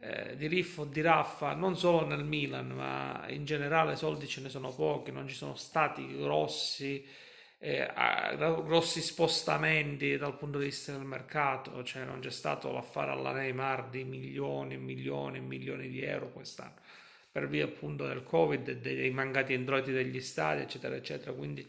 eh, 0.00 0.34
di 0.34 0.48
riff 0.48 0.78
o 0.78 0.84
di 0.84 1.00
raffa, 1.00 1.54
non 1.54 1.76
solo 1.76 2.04
nel 2.04 2.24
Milan, 2.24 2.70
ma 2.70 3.26
in 3.28 3.44
generale 3.44 3.94
soldi 3.94 4.26
ce 4.26 4.40
ne 4.40 4.48
sono 4.48 4.74
pochi, 4.74 5.12
non 5.12 5.28
ci 5.28 5.36
sono 5.36 5.54
stati 5.54 6.16
grossi, 6.16 7.06
eh, 7.60 7.88
grossi 8.36 9.00
spostamenti 9.00 10.16
dal 10.16 10.36
punto 10.36 10.58
di 10.58 10.64
vista 10.64 10.90
del 10.90 11.04
mercato, 11.04 11.84
cioè 11.84 12.02
non 12.02 12.18
c'è 12.18 12.30
stato 12.30 12.72
l'affare 12.72 13.12
alla 13.12 13.30
Neymar 13.30 13.88
di 13.88 14.02
milioni 14.02 14.74
e 14.74 14.78
milioni 14.78 15.36
e 15.36 15.40
milioni 15.40 15.88
di 15.88 16.02
euro 16.02 16.32
quest'anno 16.32 16.74
per 17.30 17.46
via 17.46 17.66
appunto 17.66 18.04
del 18.04 18.24
Covid 18.24 18.72
dei 18.80 19.10
mancati 19.12 19.52
introiti 19.52 19.92
degli 19.92 20.20
stadi, 20.20 20.62
eccetera, 20.62 20.96
eccetera. 20.96 21.32
Quindi 21.32 21.64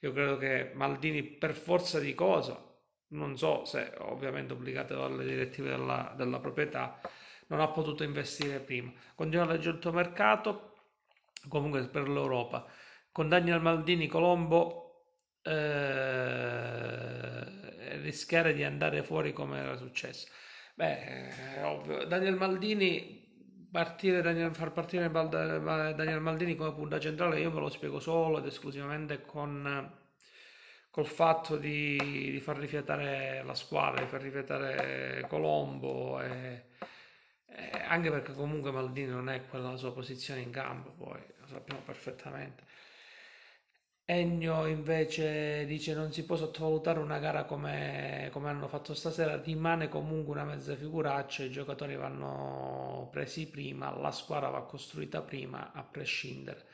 io 0.00 0.12
credo 0.12 0.38
che 0.38 0.72
Maldini 0.74 1.22
per 1.22 1.54
forza 1.54 2.00
di 2.00 2.14
cosa, 2.14 2.60
non 3.08 3.36
so 3.36 3.64
se 3.64 3.92
ovviamente 3.98 4.52
obbligato 4.52 4.94
dalle 4.94 5.24
direttive 5.24 5.70
della, 5.70 6.12
della 6.16 6.40
proprietà, 6.40 7.00
non 7.48 7.60
ha 7.60 7.68
potuto 7.68 8.02
investire 8.02 8.60
prima. 8.60 8.92
Continua 9.14 9.44
a 9.44 9.48
leggere 9.48 9.76
il 9.76 9.82
tuo 9.82 9.92
mercato, 9.92 10.74
comunque 11.48 11.86
per 11.88 12.08
l'Europa. 12.08 12.66
Con 13.12 13.28
Daniel 13.28 13.60
Maldini 13.60 14.06
Colombo 14.06 14.84
eh, 15.42 15.60
rischiare 18.00 18.54
di 18.54 18.64
andare 18.64 19.02
fuori 19.02 19.32
come 19.32 19.58
era 19.58 19.76
successo. 19.76 20.28
Beh, 20.74 21.28
è 21.56 21.64
ovvio. 21.64 22.04
Daniel 22.06 22.34
Maldini 22.34 23.22
partire 23.70 24.22
Daniel, 24.22 24.54
far 24.54 24.72
partire 24.72 25.10
Daniel 25.10 26.20
Maldini 26.20 26.54
come 26.54 26.72
punta 26.72 27.00
centrale 27.00 27.40
io 27.40 27.50
me 27.50 27.58
lo 27.58 27.68
spiego 27.68 27.98
solo 27.98 28.38
ed 28.38 28.46
esclusivamente 28.46 29.22
con 29.22 29.92
col 30.94 31.06
fatto 31.06 31.56
di, 31.56 31.96
di 31.98 32.38
far 32.38 32.56
rifiatare 32.56 33.42
la 33.44 33.54
squadra, 33.54 34.00
di 34.00 34.06
far 34.08 34.22
rifiatare 34.22 35.26
Colombo 35.28 36.20
e, 36.22 36.66
eh, 37.46 37.70
anche 37.88 38.10
perché 38.12 38.32
comunque 38.32 38.70
Maldini 38.70 39.10
non 39.10 39.28
è 39.28 39.44
quella 39.48 39.70
la 39.70 39.76
sua 39.76 39.92
posizione 39.92 40.40
in 40.40 40.50
campo, 40.50 40.90
poi 40.90 41.20
lo 41.40 41.46
sappiamo 41.48 41.80
perfettamente. 41.84 42.62
Ennio 44.04 44.66
invece 44.66 45.66
dice 45.66 45.94
non 45.94 46.12
si 46.12 46.24
può 46.24 46.36
sottovalutare 46.36 47.00
una 47.00 47.18
gara 47.18 47.42
come, 47.44 48.28
come 48.30 48.48
hanno 48.50 48.68
fatto 48.68 48.94
stasera, 48.94 49.42
rimane 49.42 49.88
comunque 49.88 50.32
una 50.32 50.44
mezza 50.44 50.76
figuraccia, 50.76 51.42
i 51.42 51.50
giocatori 51.50 51.96
vanno 51.96 53.08
presi 53.10 53.48
prima, 53.48 53.90
la 53.98 54.12
squadra 54.12 54.48
va 54.48 54.62
costruita 54.62 55.22
prima, 55.22 55.72
a 55.72 55.82
prescindere. 55.82 56.66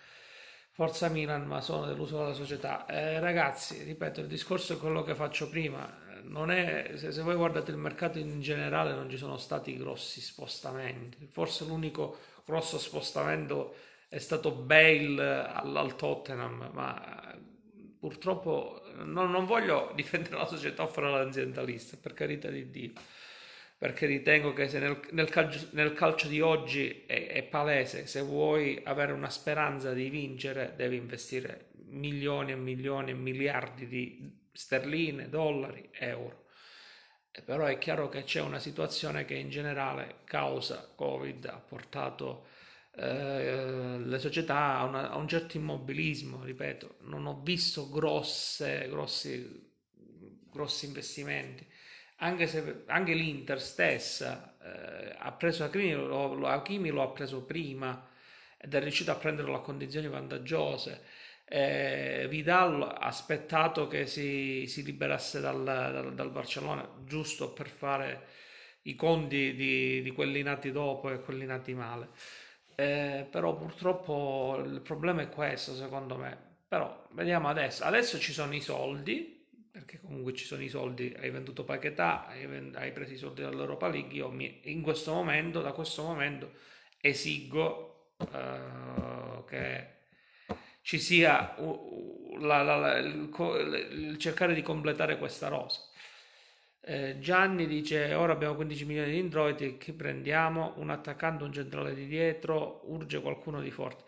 Forza 0.72 1.08
Milan, 1.08 1.46
ma 1.46 1.60
sono 1.60 1.86
deluso 1.86 2.16
dalla 2.18 2.32
società. 2.32 2.86
Eh, 2.86 3.18
ragazzi, 3.20 3.82
ripeto, 3.82 4.20
il 4.20 4.26
discorso 4.26 4.74
è 4.74 4.78
quello 4.78 5.02
che 5.02 5.14
faccio 5.14 5.48
prima. 5.48 5.98
Non 6.22 6.50
è, 6.50 6.92
se, 6.94 7.12
se 7.12 7.22
voi 7.22 7.34
guardate 7.34 7.70
il 7.70 7.76
mercato 7.76 8.18
in 8.18 8.40
generale 8.40 8.92
non 8.92 9.10
ci 9.10 9.16
sono 9.16 9.36
stati 9.36 9.76
grossi 9.76 10.20
spostamenti, 10.20 11.26
forse 11.30 11.64
l'unico 11.64 12.18
grosso 12.44 12.78
spostamento 12.78 13.74
è 14.08 14.18
stato 14.18 14.50
Bale 14.50 15.46
al, 15.46 15.76
al 15.76 15.96
Tottenham, 15.96 16.70
ma 16.72 17.38
purtroppo 17.98 18.82
non, 19.04 19.30
non, 19.30 19.44
voglio 19.46 19.92
difendere 19.96 20.36
la 20.36 20.46
società 20.46 20.86
fare 20.86 21.10
l'aziendalista, 21.10 21.96
per 22.00 22.14
carità 22.14 22.48
di 22.48 22.70
Dio, 22.70 22.92
perché 23.80 24.04
ritengo 24.04 24.52
che 24.52 24.66
nel, 24.78 25.00
nel, 25.12 25.30
calcio, 25.30 25.68
nel 25.70 25.94
calcio, 25.94 26.28
di 26.28 26.42
oggi 26.42 27.04
è, 27.06 27.28
è, 27.28 27.42
palese, 27.44 28.06
se 28.06 28.20
vuoi 28.20 28.78
avere 28.84 29.12
una 29.12 29.30
speranza 29.30 29.94
di 29.94 30.10
vincere 30.10 30.74
devi 30.76 30.96
investire 30.96 31.70
milioni 31.86 32.52
e 32.52 32.56
milioni 32.56 33.12
e 33.12 33.14
miliardi 33.14 33.86
di 33.86 34.38
sterline, 34.52 35.30
dollari, 35.30 35.88
euro. 35.92 36.44
E 37.30 37.40
però 37.40 37.64
è 37.64 37.78
chiaro 37.78 38.10
che 38.10 38.22
c'è 38.24 38.42
una 38.42 38.58
situazione 38.58 39.24
che 39.24 39.36
in 39.36 39.48
generale, 39.48 40.16
causa 40.24 40.92
Covid, 40.94 41.46
ha 41.46 41.58
portato 41.66 42.48
eh, 42.96 43.96
le 43.98 44.18
società 44.18 44.76
a, 44.76 44.84
una, 44.84 45.10
a, 45.10 45.16
un 45.16 45.26
certo 45.26 45.56
immobilismo, 45.56 46.44
ripeto, 46.44 46.96
non 47.04 47.24
ho 47.24 47.40
visto 47.42 47.88
grosse, 47.88 48.88
grossi, 48.90 49.72
grossi 50.52 50.84
investimenti. 50.84 51.66
Anche, 52.22 52.46
se, 52.46 52.82
anche 52.86 53.14
l'Inter 53.14 53.60
stessa 53.60 54.56
eh, 54.62 55.14
ha 55.18 55.32
preso 55.32 55.64
Hakimi 55.64 55.92
lo, 55.92 56.46
Hakimi 56.46 56.90
lo 56.90 57.02
ha 57.02 57.08
preso 57.08 57.42
prima 57.44 58.08
ed 58.58 58.74
è 58.74 58.80
riuscito 58.80 59.10
a 59.10 59.16
prenderlo 59.16 59.54
a 59.54 59.62
condizioni 59.62 60.06
vantaggiose 60.06 61.02
eh, 61.52 62.26
Vidal 62.28 62.80
ha 62.80 62.98
aspettato 62.98 63.88
che 63.88 64.06
si, 64.06 64.66
si 64.68 64.84
liberasse 64.84 65.40
dal, 65.40 65.64
dal, 65.64 66.14
dal, 66.14 66.30
Barcellona 66.30 66.88
giusto 67.04 67.52
per 67.52 67.68
fare 67.68 68.26
i 68.82 68.94
conti 68.94 69.56
di, 69.56 70.00
di, 70.00 70.10
quelli 70.12 70.42
nati 70.42 70.70
dopo 70.70 71.10
e 71.10 71.20
quelli 71.20 71.44
nati 71.46 71.74
male. 71.74 72.10
Eh, 72.76 73.26
però 73.28 73.56
purtroppo 73.56 74.62
il 74.64 74.80
problema 74.80 75.22
è 75.22 75.28
questo 75.28 75.74
secondo 75.74 76.16
me. 76.16 76.38
Però 76.68 77.08
vediamo 77.14 77.48
adesso. 77.48 77.82
Adesso 77.82 78.20
ci 78.20 78.32
sono 78.32 78.54
i 78.54 78.60
soldi, 78.60 79.39
perché 79.70 80.00
comunque 80.00 80.34
ci 80.34 80.44
sono 80.44 80.62
i 80.62 80.68
soldi, 80.68 81.14
hai 81.20 81.30
venduto 81.30 81.64
Paquetà, 81.64 82.26
hai, 82.26 82.70
hai 82.74 82.92
preso 82.92 83.12
i 83.12 83.16
soldi 83.16 83.42
dall'Europa 83.42 83.88
League, 83.88 84.12
io 84.12 84.30
mi, 84.30 84.60
in 84.64 84.82
questo 84.82 85.12
momento, 85.12 85.60
da 85.60 85.72
questo 85.72 86.02
momento, 86.02 86.52
esigo 87.00 88.14
uh, 88.18 89.44
che 89.44 89.98
ci 90.82 90.98
sia 90.98 91.54
la, 92.38 92.62
la, 92.62 92.76
la, 92.76 92.98
il, 92.98 93.30
il, 93.92 94.18
cercare 94.18 94.54
di 94.54 94.62
completare 94.62 95.18
questa 95.18 95.48
rosa. 95.48 95.80
Eh, 96.82 97.18
Gianni 97.20 97.66
dice 97.66 98.14
ora 98.14 98.32
abbiamo 98.32 98.54
15 98.54 98.84
milioni 98.86 99.10
di 99.12 99.18
introiti, 99.18 99.76
chi 99.76 99.92
prendiamo? 99.92 100.74
Un 100.76 100.90
attaccante, 100.90 101.44
un 101.44 101.52
centrale 101.52 101.94
di 101.94 102.06
dietro, 102.06 102.80
urge 102.90 103.20
qualcuno 103.20 103.60
di 103.60 103.70
forte. 103.70 104.04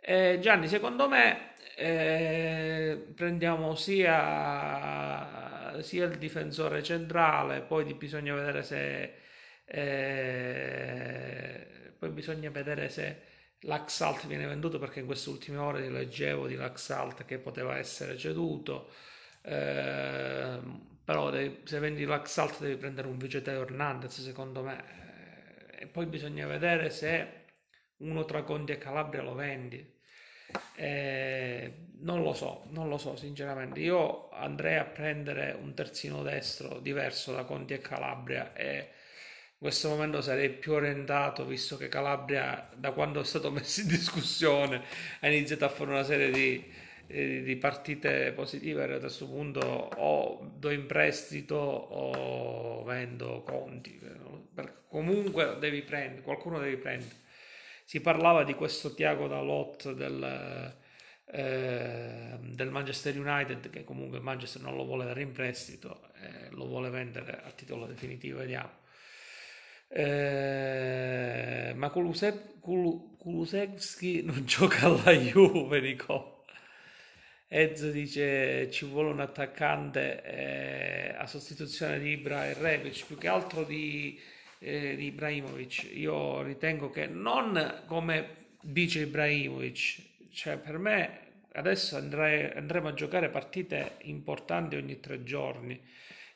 Eh, 0.00 0.38
Gianni, 0.40 0.68
secondo 0.68 1.08
me 1.08 1.54
eh, 1.76 3.04
prendiamo 3.14 3.74
sia, 3.74 5.80
sia, 5.82 6.06
il 6.06 6.16
difensore 6.18 6.82
centrale, 6.82 7.60
poi 7.60 7.92
bisogna 7.94 8.34
vedere 8.34 8.62
se... 8.62 9.14
Eh, 9.64 11.66
poi 11.98 12.10
bisogna 12.10 12.48
vedere 12.50 12.88
se 12.88 13.20
L'Axalt 13.62 14.26
viene 14.26 14.46
venduto 14.46 14.78
perché 14.78 15.00
in 15.00 15.06
queste 15.06 15.30
ultime 15.30 15.56
ore 15.58 15.88
leggevo 15.88 16.46
di 16.46 16.54
l'Axalt 16.54 17.24
che 17.24 17.38
poteva 17.38 17.76
essere 17.76 18.16
ceduto, 18.16 18.90
eh, 19.42 20.58
però 21.04 21.30
devi, 21.30 21.62
se 21.64 21.78
vendi 21.80 22.04
l'Axalt 22.04 22.60
devi 22.60 22.76
prendere 22.76 23.08
un 23.08 23.18
Vigeteo 23.18 23.62
Hernandez 23.62 24.22
secondo 24.22 24.62
me, 24.62 24.84
e 25.76 25.86
poi 25.86 26.06
bisogna 26.06 26.46
vedere 26.46 26.90
se 26.90 27.37
uno 27.98 28.24
tra 28.24 28.42
Conti 28.42 28.72
e 28.72 28.78
Calabria 28.78 29.22
lo 29.22 29.34
vendi. 29.34 29.96
Eh, 30.76 31.72
non 32.00 32.22
lo 32.22 32.32
so, 32.32 32.64
non 32.70 32.88
lo 32.88 32.98
so 32.98 33.16
sinceramente. 33.16 33.80
Io 33.80 34.30
andrei 34.30 34.76
a 34.76 34.84
prendere 34.84 35.56
un 35.60 35.74
terzino 35.74 36.22
destro 36.22 36.78
diverso 36.80 37.32
da 37.32 37.44
Conti 37.44 37.74
e 37.74 37.80
Calabria 37.80 38.52
e 38.54 38.76
in 39.60 39.66
questo 39.66 39.88
momento 39.88 40.20
sarei 40.20 40.50
più 40.50 40.72
orientato, 40.72 41.44
visto 41.44 41.76
che 41.76 41.88
Calabria, 41.88 42.70
da 42.76 42.92
quando 42.92 43.20
è 43.20 43.24
stato 43.24 43.50
messo 43.50 43.80
in 43.80 43.88
discussione, 43.88 44.82
ha 45.20 45.28
iniziato 45.28 45.64
a 45.64 45.68
fare 45.68 45.90
una 45.90 46.04
serie 46.04 46.30
di, 46.30 46.64
eh, 47.08 47.42
di 47.42 47.56
partite 47.56 48.32
positive. 48.32 48.84
A 48.84 48.98
questo 49.00 49.26
punto 49.26 49.60
o 49.60 50.48
do 50.56 50.70
in 50.70 50.86
prestito 50.86 51.56
o 51.56 52.84
vendo 52.84 53.42
conti. 53.42 54.00
Comunque 54.88 55.56
devi 55.58 55.82
prendere, 55.82 56.22
qualcuno 56.22 56.60
devi 56.60 56.76
prendere. 56.76 57.26
Si 57.88 58.02
parlava 58.02 58.44
di 58.44 58.52
questo 58.52 58.92
Tiago 58.92 59.28
Dalot 59.28 59.94
del, 59.94 60.74
eh, 61.24 62.36
del 62.38 62.68
Manchester 62.68 63.18
United, 63.18 63.70
che 63.70 63.82
comunque 63.82 64.20
Manchester 64.20 64.60
non 64.60 64.76
lo 64.76 64.84
vuole 64.84 65.06
dare 65.06 65.22
in 65.22 65.32
prestito, 65.32 66.10
eh, 66.20 66.50
lo 66.50 66.66
vuole 66.66 66.90
vendere 66.90 67.40
a 67.42 67.50
titolo 67.50 67.86
definitivo, 67.86 68.40
vediamo. 68.40 68.68
Eh, 69.88 71.72
ma 71.76 71.88
Kulusevski 71.88 74.22
non 74.22 74.44
gioca 74.44 74.84
alla 74.84 75.12
Juve, 75.12 75.80
Nico. 75.80 76.44
Ezzo 77.46 77.90
dice 77.90 78.70
ci 78.70 78.84
vuole 78.84 79.08
un 79.08 79.20
attaccante 79.20 80.22
eh, 80.24 81.14
a 81.16 81.26
sostituzione 81.26 81.98
di 81.98 82.10
Ibra 82.10 82.48
e 82.48 82.52
Rebic, 82.52 83.06
più 83.06 83.16
che 83.16 83.28
altro 83.28 83.64
di, 83.64 84.20
eh, 84.58 84.96
di 84.96 85.06
Ibrahimovic. 85.06 85.90
Io 85.94 86.42
ritengo 86.42 86.90
che 86.90 87.06
non 87.06 87.82
come 87.86 88.46
dice 88.60 89.00
Ibrahimovic, 89.00 90.30
cioè 90.32 90.58
per 90.58 90.78
me 90.78 91.26
adesso 91.52 91.96
andrei, 91.96 92.50
andremo 92.52 92.88
a 92.88 92.94
giocare 92.94 93.28
partite 93.30 93.96
importanti 94.02 94.76
ogni 94.76 95.00
tre 95.00 95.22
giorni 95.24 95.80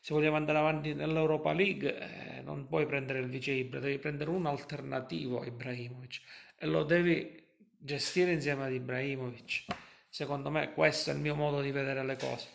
se 0.05 0.15
vogliamo 0.15 0.35
andare 0.35 0.59
avanti 0.59 0.95
nell'Europa 0.95 1.53
League 1.53 1.97
eh, 1.97 2.41
non 2.43 2.67
puoi 2.67 2.87
prendere 2.87 3.21
il 3.21 3.29
vice 3.29 3.53
Ibra, 3.53 3.79
devi 3.79 3.99
prendere 3.99 4.31
un 4.31 4.47
alternativo 4.47 5.41
a 5.41 5.47
Ibrahimovic 5.47 6.21
e 6.59 6.67
lo 6.67 6.83
devi 6.83 7.41
gestire 7.79 8.33
insieme 8.33 8.65
ad 8.65 8.73
Ibrahimovic. 8.73 9.67
Secondo 10.09 10.51
me 10.51 10.73
questo 10.73 11.11
è 11.11 11.15
il 11.15 11.21
mio 11.21 11.37
modo 11.37 11.61
di 11.61 11.71
vedere 11.71 12.05
le 12.05 12.17
cose. 12.17 12.49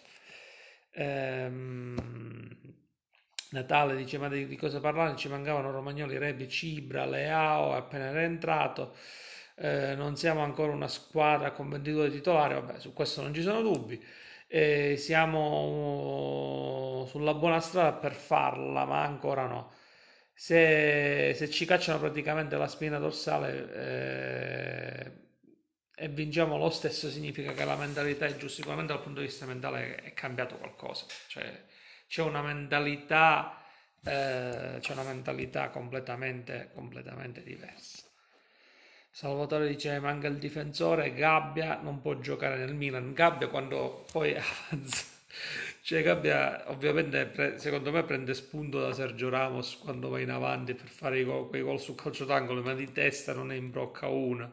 Ehm, 0.91 1.95
Natale 3.51 3.95
dice 3.95 4.17
ma 4.17 4.27
di, 4.29 4.47
di, 4.47 4.55
cosa 4.57 4.79
parlare? 4.79 5.15
Ci 5.15 5.29
mancavano 5.29 5.71
Romagnoli, 5.71 6.17
Rebic, 6.17 6.63
Ibra, 6.63 7.05
Leao, 7.05 7.73
appena 7.73 8.11
rientrato. 8.11 8.95
Eh, 9.55 9.95
non 9.95 10.15
siamo 10.15 10.41
ancora 10.41 10.71
una 10.71 10.87
squadra 10.87 11.51
con 11.51 11.69
22 11.69 12.11
titolari, 12.11 12.53
vabbè 12.55 12.79
su 12.79 12.93
questo 12.93 13.21
non 13.21 13.33
ci 13.33 13.41
sono 13.41 13.61
dubbi 13.61 13.99
eh, 14.47 14.95
siamo 14.97 16.25
sulla 17.09 17.33
buona 17.33 17.59
strada 17.59 17.93
per 17.93 18.13
farla, 18.13 18.85
ma 18.85 19.03
ancora 19.03 19.45
no. 19.45 19.73
Se, 20.33 21.33
se 21.35 21.49
ci 21.49 21.65
cacciano 21.65 21.99
praticamente 21.99 22.55
la 22.57 22.67
spina 22.67 22.99
dorsale 22.99 23.73
eh, 23.73 25.11
e 25.95 26.07
vinciamo 26.09 26.57
lo 26.57 26.69
stesso, 26.69 27.09
significa 27.09 27.53
che 27.53 27.65
la 27.65 27.75
mentalità 27.75 28.25
è 28.25 28.35
giusta. 28.37 28.57
Sicuramente 28.57 28.93
dal 28.93 29.01
punto 29.01 29.19
di 29.19 29.25
vista 29.27 29.45
mentale 29.45 29.95
è 29.95 30.13
cambiato 30.13 30.55
qualcosa. 30.57 31.05
Cioè, 31.27 31.63
c'è 32.07 32.21
una 32.21 32.41
mentalità, 32.41 33.61
eh, 34.03 34.77
c'è 34.79 34.91
una 34.93 35.03
mentalità 35.03 35.69
completamente, 35.69 36.69
completamente 36.73 37.43
diversa. 37.43 38.05
Salvatore 39.11 39.67
dice 39.67 39.99
manca 39.99 40.27
il 40.27 40.37
difensore, 40.37 41.13
Gabbia 41.13 41.79
non 41.81 42.01
può 42.01 42.19
giocare 42.19 42.55
nel 42.57 42.75
Milan. 42.75 43.13
Gabbia 43.13 43.47
quando 43.47 44.05
poi 44.11 44.35
avanza, 44.37 45.05
cioè 45.81 46.03
Gabbia 46.03 46.69
ovviamente 46.69 47.57
secondo 47.57 47.91
me 47.91 48.03
prende 48.03 48.33
spunto 48.35 48.79
da 48.79 48.93
Sergio 48.93 49.29
Ramos 49.29 49.77
quando 49.77 50.09
va 50.09 50.19
in 50.19 50.29
avanti 50.29 50.75
per 50.75 50.87
fare 50.87 51.23
gol, 51.23 51.49
quei 51.49 51.61
gol 51.61 51.79
sul 51.79 51.95
calcio 51.95 52.25
d'angolo, 52.25 52.61
ma 52.61 52.73
di 52.75 52.91
testa 52.91 53.33
non 53.33 53.47
ne 53.47 53.55
imbrocca 53.55 54.07
una. 54.07 54.51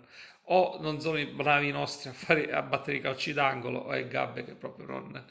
O 0.48 0.78
non 0.80 1.00
sono 1.00 1.18
i 1.18 1.26
bravi 1.26 1.70
nostri 1.70 2.08
a, 2.08 2.12
fare, 2.12 2.50
a 2.50 2.62
battere 2.62 2.96
i 2.96 3.00
calci 3.00 3.32
d'angolo, 3.32 3.80
o 3.80 3.92
è 3.92 4.06
Gabbia 4.08 4.44
che 4.44 4.54
proprio 4.54 4.86
non 4.86 5.24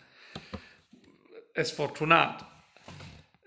è 1.54 1.64
sfortunato. 1.64 2.52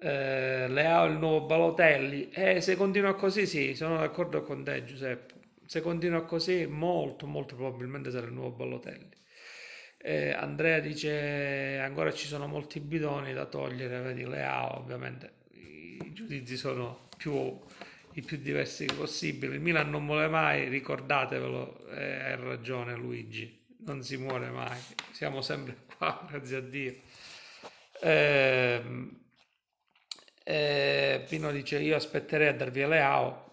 Eh, 0.01 0.69
Leao 0.69 1.07
il 1.07 1.19
nuovo 1.19 1.47
Balotelli 1.47 2.31
eh, 2.31 2.61
se 2.61 2.77
continua 2.77 3.15
così 3.15 3.47
sì, 3.47 3.75
sono 3.75 3.99
d'accordo 3.99 4.43
con 4.43 4.63
te 4.63 4.85
Giuseppe 4.85 5.37
se 5.67 5.81
continua 5.81 6.25
così, 6.25 6.67
molto, 6.67 7.27
molto 7.27 7.57
probabilmente 7.57 8.11
sarà 8.11 8.27
il 8.27 8.33
nuovo 8.33 8.51
Ballotelli. 8.53 9.11
Eh, 9.99 10.31
Andrea 10.31 10.79
dice 10.79 11.79
ancora 11.83 12.13
ci 12.13 12.27
sono 12.27 12.47
molti 12.47 12.79
bidoni 12.79 13.33
da 13.33 13.47
togliere, 13.47 14.01
vedi 14.01 14.25
Leao, 14.25 14.79
ovviamente 14.79 15.33
i 15.51 16.13
giudizi 16.13 16.57
sono 16.57 17.09
più, 17.17 17.59
i 18.13 18.23
più 18.23 18.37
diversi 18.39 18.85
possibili. 18.85 19.57
Il 19.57 19.61
Milan 19.61 19.91
non 19.91 20.05
muore 20.05 20.29
mai, 20.29 20.69
ricordatevelo, 20.69 21.89
eh, 21.89 22.15
hai 22.15 22.37
ragione 22.37 22.95
Luigi, 22.95 23.65
non 23.79 24.05
si 24.05 24.17
muore 24.17 24.51
mai, 24.51 24.79
siamo 25.11 25.41
sempre 25.41 25.79
qua, 25.97 26.25
grazie 26.31 26.57
a 26.57 26.61
Dio. 26.61 26.95
Eh, 28.01 28.83
eh, 30.45 31.25
Pino 31.29 31.51
dice 31.51 31.79
io 31.81 31.97
aspetterei 31.97 32.49
a 32.49 32.55
darvi 32.55 32.87
Leao 32.87 33.47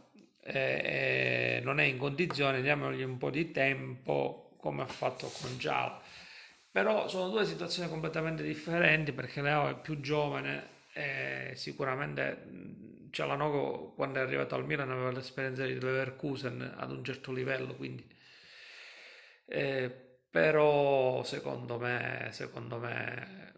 eh, 0.44 1.62
non 1.64 1.80
è 1.80 1.84
in 1.84 1.98
condizione, 1.98 2.62
diamogli 2.62 3.02
un 3.04 3.18
po' 3.18 3.30
di 3.30 3.52
tempo 3.52 4.56
come 4.58 4.82
ha 4.84 4.88
fatto 4.88 5.32
con 5.42 5.58
Giallo. 5.58 6.02
Però 6.72 7.08
sono 7.08 7.30
due 7.30 7.46
situazioni 7.46 7.90
completamente 7.90 8.44
differenti 8.44 9.12
perché 9.14 9.42
Leo 9.42 9.70
è 9.70 9.80
più 9.80 10.00
giovane 10.02 10.72
e 10.94 11.52
sicuramente 11.56 12.46
Cialanoglu 13.12 13.94
quando 13.96 14.20
è 14.20 14.22
arrivato 14.24 14.56
al 14.56 14.66
Milan 14.66 14.90
aveva 14.90 15.12
l'esperienza 15.12 15.66
di 15.66 15.74
Leverkusen 15.74 16.76
ad 16.78 16.92
un 16.92 17.04
certo 17.04 17.32
livello, 17.32 17.76
quindi 17.76 18.06
eh, 19.46 19.92
però 20.30 21.24
secondo 21.24 21.78
me, 21.78 22.30
secondo 22.32 22.80
me 22.80 23.54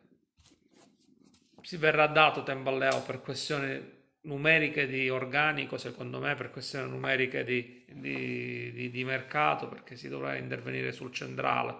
si 1.65 1.77
verrà 1.77 2.05
dato 2.05 2.43
tempo 2.43 2.69
a 2.69 2.73
Leo 2.73 3.01
per 3.01 3.21
questioni 3.21 3.93
numeriche 4.21 4.85
di 4.85 5.09
organico, 5.09 5.77
secondo 5.77 6.19
me, 6.19 6.35
per 6.35 6.51
questioni 6.51 6.87
numeriche 6.87 7.43
di, 7.43 7.83
di, 7.87 8.71
di, 8.71 8.91
di 8.91 9.03
mercato, 9.03 9.67
perché 9.67 9.95
si 9.95 10.07
dovrà 10.07 10.35
intervenire 10.35 10.91
sul 10.91 11.11
centrale. 11.11 11.77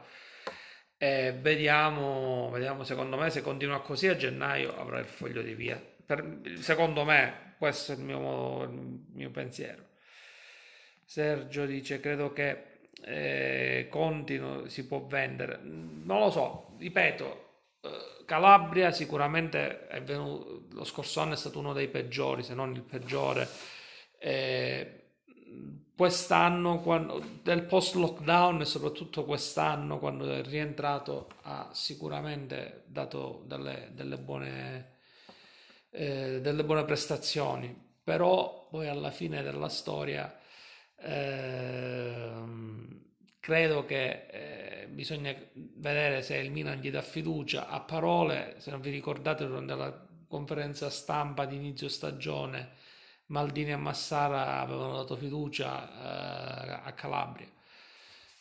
E 0.98 1.36
vediamo, 1.40 2.50
vediamo, 2.52 2.84
secondo 2.84 3.16
me, 3.16 3.30
se 3.30 3.44
continua 3.44 3.82
così 3.82 4.08
a 4.08 4.16
gennaio 4.16 4.76
avrà 4.76 4.98
il 4.98 5.06
foglio 5.06 5.44
di 5.44 5.54
via. 5.54 5.80
Per, 6.04 6.42
secondo 6.58 7.04
me, 7.04 7.54
questo 7.60 7.92
è 7.92 7.96
il 7.96 8.02
mio, 8.02 8.64
il 8.64 9.06
mio 9.14 9.30
pensiero. 9.30 9.90
Sergio 11.04 11.68
dice: 11.68 12.00
Credo 12.00 12.34
che 12.34 12.80
eh, 13.04 13.86
Conti 13.92 14.42
si 14.66 14.88
può 14.88 15.06
vendere. 15.06 15.60
Non 15.62 16.20
lo 16.20 16.32
so, 16.32 16.76
ripeto, 16.80 17.45
Calabria 18.26 18.92
sicuramente 18.92 19.88
è 19.88 20.02
venuto, 20.02 20.64
lo 20.72 20.84
scorso 20.84 21.20
anno 21.20 21.34
è 21.34 21.38
stato 21.38 21.60
uno 21.60 21.74
dei 21.74 21.88
peggiori, 21.88 22.44
se 22.44 22.54
non 22.54 22.74
il 22.74 22.82
peggiore. 22.82 23.48
Eh, 24.18 25.04
quest'anno, 25.96 26.80
quando, 26.82 27.24
del 27.42 27.64
post 27.64 27.96
lockdown 27.96 28.62
e 28.62 28.66
soprattutto 28.66 29.24
quest'anno, 29.24 30.00
quando 30.00 30.30
è 30.32 30.44
rientrato, 30.44 31.30
ha 31.44 31.70
sicuramente 31.74 32.84
dato 32.88 33.44
delle, 33.46 33.90
delle, 33.94 34.18
buone, 34.18 34.98
eh, 35.92 36.42
delle 36.42 36.64
buone 36.64 36.84
prestazioni. 36.84 37.84
Però 38.04 38.68
poi 38.70 38.88
alla 38.88 39.12
fine 39.12 39.42
della 39.42 39.70
storia 39.70 40.38
eh, 40.98 42.34
credo 43.46 43.86
che 43.86 44.26
eh, 44.32 44.88
bisogna 44.88 45.32
vedere 45.54 46.24
se 46.24 46.36
il 46.38 46.50
Milan 46.50 46.80
gli 46.80 46.90
dà 46.90 47.04
fiducia 47.04 47.68
a 47.68 47.80
parole, 47.80 48.56
se 48.58 48.72
non 48.72 48.82
vi 48.82 48.90
ricordate 48.90 49.46
durante 49.46 49.76
la 49.76 50.06
conferenza 50.28 50.90
stampa 50.90 51.46
di 51.46 51.56
inizio 51.56 51.88
stagione 51.88 52.70
Maldini 53.28 53.70
e 53.74 53.76
Massara 53.76 54.62
avevano 54.62 54.96
dato 54.96 55.16
fiducia 55.16 55.92
eh, 55.92 56.82
a 56.86 56.92
Calabria. 56.94 57.48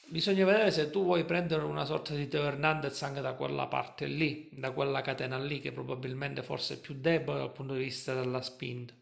Bisogna 0.07 0.47
vedere 0.47 0.71
se 0.71 0.91
tu 0.91 1.05
vuoi 1.05 1.25
prendere 1.27 1.65
una 1.65 1.85
sorta 1.85 2.15
di 2.15 2.27
Teo 2.27 2.45
Hernandez 2.45 3.03
anche 3.03 3.21
da 3.21 3.35
quella 3.35 3.67
parte 3.67 4.07
lì, 4.07 4.49
da 4.53 4.71
quella 4.71 5.03
catena 5.03 5.37
lì 5.37 5.61
che 5.61 5.71
probabilmente 5.71 6.43
forse 6.43 6.77
è 6.77 6.79
più 6.79 6.95
debole 6.99 7.41
dal 7.41 7.53
punto 7.53 7.75
di 7.75 7.83
vista 7.83 8.15
della 8.15 8.41
spinta 8.41 8.95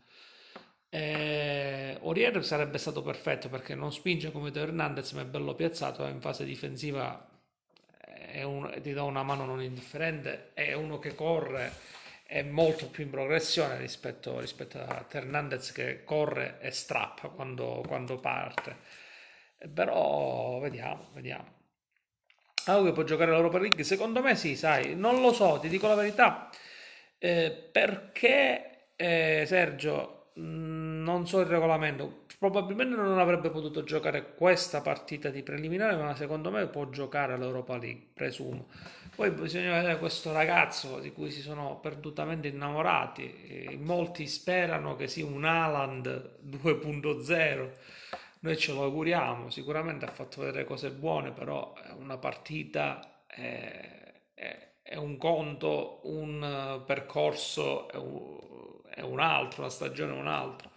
Eh, 0.94 1.98
Aurier 2.02 2.44
sarebbe 2.44 2.76
stato 2.76 3.00
perfetto 3.00 3.48
perché 3.48 3.74
non 3.74 3.92
spinge 3.92 4.31
come 4.31 4.50
Teo 4.50 4.64
Hernandez, 4.64 5.12
ma 5.12 5.22
è 5.22 5.24
bello 5.24 5.55
piazzato, 5.55 6.05
è 6.05 6.11
in 6.11 6.20
fase 6.20 6.44
difensiva 6.44 7.31
un, 8.44 8.78
ti 8.81 8.92
dà 8.92 9.02
una 9.02 9.22
mano 9.22 9.44
non 9.44 9.62
indifferente, 9.62 10.50
è 10.55 10.72
uno 10.72 10.98
che 10.98 11.14
corre, 11.14 11.72
è 12.24 12.42
molto 12.42 12.88
più 12.88 13.05
in 13.05 13.11
progressione 13.11 13.76
rispetto, 13.78 14.38
rispetto 14.40 14.78
a 14.78 15.05
Hernandez 15.11 15.72
che 15.72 16.05
corre 16.05 16.59
e 16.61 16.70
strappa 16.70 17.28
quando, 17.28 17.83
quando 17.87 18.18
parte. 18.18 18.76
Però 19.72 20.59
vediamo, 20.61 21.09
vediamo. 21.12 21.61
Auge 22.66 22.92
può 22.92 23.02
giocare 23.02 23.31
l'Europa 23.33 23.59
League? 23.59 23.83
Secondo 23.85 24.22
me 24.22 24.37
sì, 24.37 24.57
sai, 24.57 24.94
non 24.94 25.20
lo 25.20 25.33
so, 25.33 25.59
ti 25.61 25.68
dico 25.68 25.88
la 25.88 25.94
verità, 25.94 26.48
eh, 27.18 27.50
perché 27.50 28.92
eh, 28.96 29.44
Sergio, 29.46 30.31
non 31.02 31.26
so 31.26 31.40
il 31.40 31.46
regolamento, 31.46 32.24
probabilmente 32.38 32.94
non 32.96 33.18
avrebbe 33.18 33.50
potuto 33.50 33.84
giocare 33.84 34.34
questa 34.34 34.80
partita 34.80 35.30
di 35.30 35.42
preliminare, 35.42 35.96
ma 35.96 36.14
secondo 36.14 36.50
me 36.50 36.66
può 36.66 36.88
giocare 36.88 37.36
l'Europa 37.36 37.76
League, 37.76 38.08
presumo. 38.14 38.68
Poi 39.14 39.30
bisogna 39.30 39.72
vedere 39.72 39.98
questo 39.98 40.32
ragazzo 40.32 40.98
di 40.98 41.12
cui 41.12 41.30
si 41.30 41.40
sono 41.40 41.78
perdutamente 41.80 42.48
innamorati, 42.48 43.78
molti 43.80 44.26
sperano 44.26 44.96
che 44.96 45.06
sia 45.06 45.26
un 45.26 45.44
Haaland 45.44 46.38
2.0 46.48 47.70
noi 48.42 48.56
ce 48.58 48.72
lo 48.72 48.82
auguriamo, 48.82 49.50
sicuramente 49.50 50.04
ha 50.04 50.10
fatto 50.10 50.40
vedere 50.40 50.64
cose 50.64 50.90
buone, 50.90 51.30
però 51.30 51.72
una 51.96 52.18
partita, 52.18 53.22
è, 53.24 54.14
è, 54.34 54.68
è 54.82 54.96
un 54.96 55.16
conto, 55.16 56.00
un 56.04 56.82
percorso 56.84 57.88
è 57.88 59.00
un, 59.02 59.20
altro, 59.20 59.62
la 59.62 59.70
stagione 59.70 60.12
è 60.12 60.18
un 60.18 60.26
altro. 60.26 60.71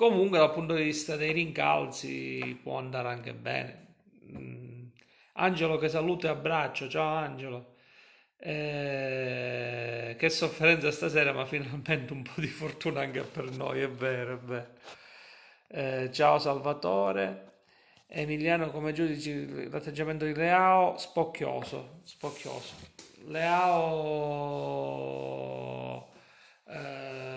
Comunque 0.00 0.38
dal 0.38 0.52
punto 0.54 0.72
di 0.72 0.84
vista 0.84 1.14
dei 1.16 1.30
rincalzi 1.30 2.58
può 2.62 2.78
andare 2.78 3.08
anche 3.08 3.34
bene. 3.34 3.96
Mm. 4.32 4.86
Angelo 5.34 5.76
che 5.76 5.90
saluto 5.90 6.24
e 6.24 6.30
abbraccio, 6.30 6.88
ciao 6.88 7.16
Angelo. 7.16 7.74
Eh, 8.38 10.16
che 10.18 10.30
sofferenza 10.30 10.90
stasera, 10.90 11.34
ma 11.34 11.44
finalmente 11.44 12.14
un 12.14 12.22
po' 12.22 12.40
di 12.40 12.46
fortuna 12.46 13.02
anche 13.02 13.20
per 13.20 13.50
noi, 13.50 13.82
è 13.82 13.90
vero, 13.90 14.36
è 14.36 14.38
vero. 14.38 14.68
Eh, 15.68 16.08
ciao 16.10 16.38
Salvatore. 16.38 17.64
Emiliano 18.06 18.70
come 18.70 18.94
giudici 18.94 19.68
l'atteggiamento 19.68 20.24
di 20.24 20.32
Leao 20.32 20.96
spocchioso, 20.96 22.00
spocchioso. 22.04 22.72
Leao 23.26 23.60
eh, 26.68 27.30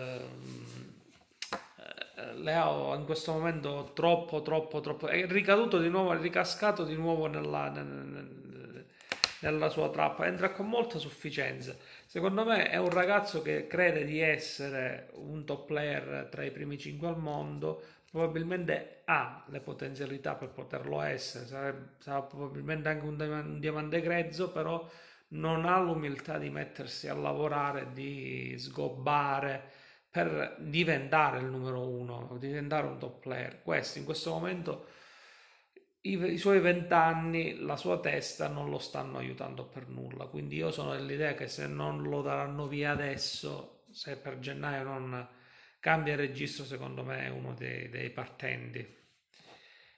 Leao 2.44 2.94
in 2.96 3.06
questo 3.06 3.32
momento 3.32 3.92
troppo 3.94 4.42
troppo 4.42 4.82
troppo 4.82 5.08
è 5.08 5.26
ricaduto 5.28 5.80
di 5.80 5.90
nuovo, 5.90 6.14
è 6.14 6.20
ricascato 6.20 6.84
di 6.84 6.96
nuovo 6.96 7.28
nella, 7.28 7.70
nella 9.40 9.70
sua 9.70 9.90
trappola, 9.90 10.28
entra 10.28 10.52
con 10.52 10.68
molta 10.68 11.00
sufficienza. 11.00 11.76
Secondo 12.06 12.46
me 12.46 12.70
è 12.70 12.78
un 12.78 12.90
ragazzo 12.90 13.42
che 13.42 13.66
crede 13.66 14.04
di 14.04 14.20
essere 14.20 15.10
un 15.14 15.46
top 15.46 15.68
player 15.68 16.28
tra 16.30 16.44
i 16.44 16.52
primi 16.52 16.78
5 16.78 17.08
al 17.08 17.18
mondo, 17.18 17.82
probabilmente 18.12 19.02
ha 19.06 19.46
le 19.48 19.62
potenzialità 19.62 20.36
per 20.36 20.50
poterlo 20.50 21.02
essere, 21.02 21.46
sarà 22.00 22.22
probabilmente 22.22 22.90
anche 22.90 23.06
un 23.06 23.58
diamante 23.60 24.02
grezzo, 24.02 24.52
però 24.52 24.88
non 25.30 25.66
ha 25.66 25.80
l'umiltà 25.80 26.38
di 26.38 26.50
mettersi 26.50 27.08
a 27.08 27.16
lavorare, 27.16 27.88
di 27.94 28.56
sgobbare 28.58 29.82
per 30.14 30.58
diventare 30.60 31.40
il 31.40 31.46
numero 31.46 31.88
uno, 31.88 32.38
diventare 32.40 32.86
un 32.86 33.00
top 33.00 33.20
player. 33.20 33.64
Questo 33.64 33.98
in 33.98 34.06
questo 34.06 34.30
momento 34.30 34.86
i, 36.02 36.12
i 36.12 36.38
suoi 36.38 36.60
vent'anni, 36.60 37.56
la 37.62 37.78
sua 37.78 38.00
testa 38.00 38.48
non 38.48 38.70
lo 38.70 38.78
stanno 38.78 39.18
aiutando 39.18 39.66
per 39.66 39.88
nulla. 39.88 40.26
Quindi 40.26 40.58
io 40.58 40.70
sono 40.70 40.92
dell'idea 40.92 41.34
che 41.34 41.48
se 41.48 41.66
non 41.66 42.04
lo 42.04 42.22
daranno 42.22 42.68
via 42.68 42.92
adesso, 42.92 43.86
se 43.90 44.18
per 44.18 44.38
gennaio 44.38 44.84
non 44.84 45.28
cambia 45.80 46.16
registro 46.16 46.64
secondo 46.64 47.04
me 47.04 47.26
è 47.26 47.30
uno 47.30 47.56
dei, 47.56 47.90
dei 47.90 48.12
partenti 48.12 49.02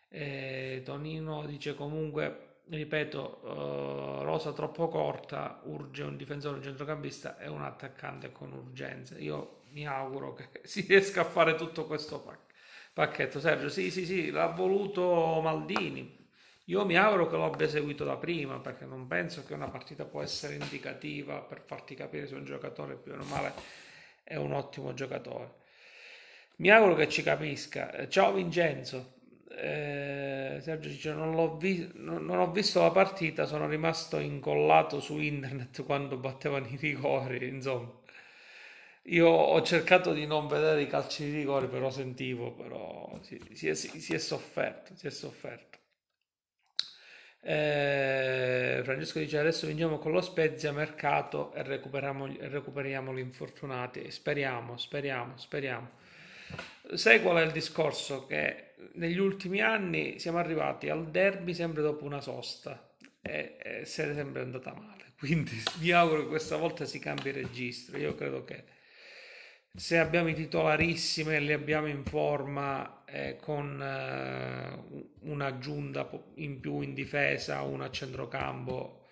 e 0.10 0.82
Tonino 0.86 1.45
dice 1.45 1.75
comunque 1.75 2.62
ripeto 2.69 3.41
uh, 3.43 4.23
rosa 4.23 4.54
troppo 4.54 4.88
corta 4.88 5.62
urge 5.65 6.04
un 6.04 6.15
difensore 6.15 6.56
un 6.56 6.63
centrocampista 6.63 7.38
e 7.38 7.49
un 7.49 7.62
attaccante 7.62 8.32
con 8.32 8.54
urgenza 8.54 9.17
io 9.19 9.64
mi 9.75 9.85
auguro 9.88 10.33
che 10.33 10.49
si 10.65 10.81
riesca 10.81 11.21
a 11.21 11.25
fare 11.25 11.55
tutto 11.55 11.85
questo 11.85 12.19
pac- 12.21 12.53
pacchetto 12.93 13.39
Sergio 13.39 13.69
sì 13.69 13.91
sì 13.91 14.05
sì 14.05 14.29
l'ha 14.31 14.47
voluto 14.47 15.39
Maldini 15.41 16.23
io 16.67 16.85
mi 16.85 16.97
auguro 16.97 17.27
che 17.27 17.35
lo 17.35 17.45
abbia 17.45 17.67
seguito 17.67 18.03
da 18.03 18.17
prima 18.17 18.59
perché 18.59 18.85
non 18.85 19.05
penso 19.07 19.43
che 19.45 19.53
una 19.53 19.69
partita 19.69 20.05
può 20.05 20.21
essere 20.23 20.55
indicativa 20.55 21.39
per 21.41 21.61
farti 21.65 21.93
capire 21.95 22.27
se 22.27 22.35
un 22.35 22.45
giocatore 22.45 22.95
più 22.95 23.13
o 23.13 23.23
male 23.25 23.53
è 24.23 24.35
un 24.35 24.53
ottimo 24.53 24.93
giocatore 24.93 25.63
mi 26.57 26.69
auguro 26.69 26.95
che 26.95 27.09
ci 27.09 27.21
capisca. 27.23 28.07
Ciao 28.07 28.33
Vincenzo. 28.33 29.13
Eh, 29.49 30.59
Sergio 30.61 30.89
dice: 30.89 31.13
non, 31.13 31.31
l'ho 31.35 31.57
vi- 31.57 31.89
non 31.95 32.29
ho 32.29 32.51
visto 32.51 32.81
la 32.81 32.91
partita, 32.91 33.45
sono 33.45 33.67
rimasto 33.67 34.19
incollato 34.19 34.99
su 34.99 35.17
internet 35.19 35.83
quando 35.85 36.17
battevano 36.17 36.67
i 36.67 36.75
rigori. 36.77 37.47
Insomma, 37.47 37.91
io 39.07 39.27
ho 39.27 39.61
cercato 39.61 40.13
di 40.13 40.25
non 40.25 40.47
vedere 40.47 40.81
i 40.81 40.87
calci 40.87 41.25
di 41.25 41.37
rigore, 41.37 41.67
però 41.67 41.89
sentivo, 41.89 42.51
però 42.51 43.17
si, 43.21 43.39
si, 43.53 43.67
è, 43.67 43.73
si 43.73 44.13
è 44.13 44.17
sofferto. 44.17 44.95
Si 44.95 45.07
è 45.07 45.11
sofferto. 45.11 45.79
Eh, 47.41 48.81
Francesco 48.83 49.19
dice 49.19 49.37
adesso 49.37 49.67
vinciamo 49.67 49.99
con 49.99 50.11
lo 50.11 50.21
Spezia 50.21 50.71
mercato 50.71 51.53
e 51.53 51.61
recuperiamo, 51.61 52.25
recuperiamo 52.39 53.13
gli 53.13 53.19
infortunati 53.19 54.09
speriamo 54.09 54.77
speriamo 54.77 55.37
speriamo 55.37 55.89
Sai 56.93 57.21
qual 57.21 57.37
è 57.37 57.41
il 57.41 57.51
discorso? 57.51 58.25
Che 58.25 58.73
negli 58.93 59.17
ultimi 59.17 59.61
anni 59.61 60.19
siamo 60.19 60.37
arrivati 60.37 60.89
al 60.89 61.09
derby 61.09 61.53
sempre 61.53 61.81
dopo 61.81 62.05
una 62.05 62.21
sosta 62.21 62.93
e, 63.21 63.57
e 63.61 63.85
se 63.85 64.11
è 64.11 64.13
sempre 64.13 64.41
andata 64.41 64.73
male. 64.73 65.13
Quindi 65.17 65.61
mi 65.79 65.91
auguro 65.91 66.21
che 66.21 66.27
questa 66.27 66.57
volta 66.57 66.85
si 66.85 66.99
cambi 66.99 67.31
registro. 67.31 67.97
Io 67.97 68.13
credo 68.15 68.43
che 68.43 68.63
se 69.75 69.97
abbiamo 69.97 70.29
i 70.29 70.33
titolarissimi 70.33 71.35
e 71.35 71.39
li 71.39 71.53
abbiamo 71.53 71.88
in 71.88 72.03
forma 72.05 73.03
eh, 73.05 73.38
con 73.41 73.81
eh, 73.81 75.05
un'aggiunta 75.21 76.09
in 76.35 76.59
più 76.59 76.81
in 76.81 76.93
difesa, 76.93 77.61
una 77.61 77.85
a 77.85 77.91
centrocampo 77.91 79.03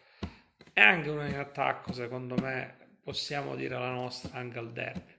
e 0.71 0.81
anche 0.81 1.09
una 1.09 1.27
in 1.27 1.37
attacco, 1.37 1.93
secondo 1.93 2.35
me 2.35 2.97
possiamo 3.03 3.55
dire 3.55 3.77
la 3.77 3.91
nostra 3.91 4.37
anche 4.37 4.57
al 4.57 4.71
derby. 4.71 5.13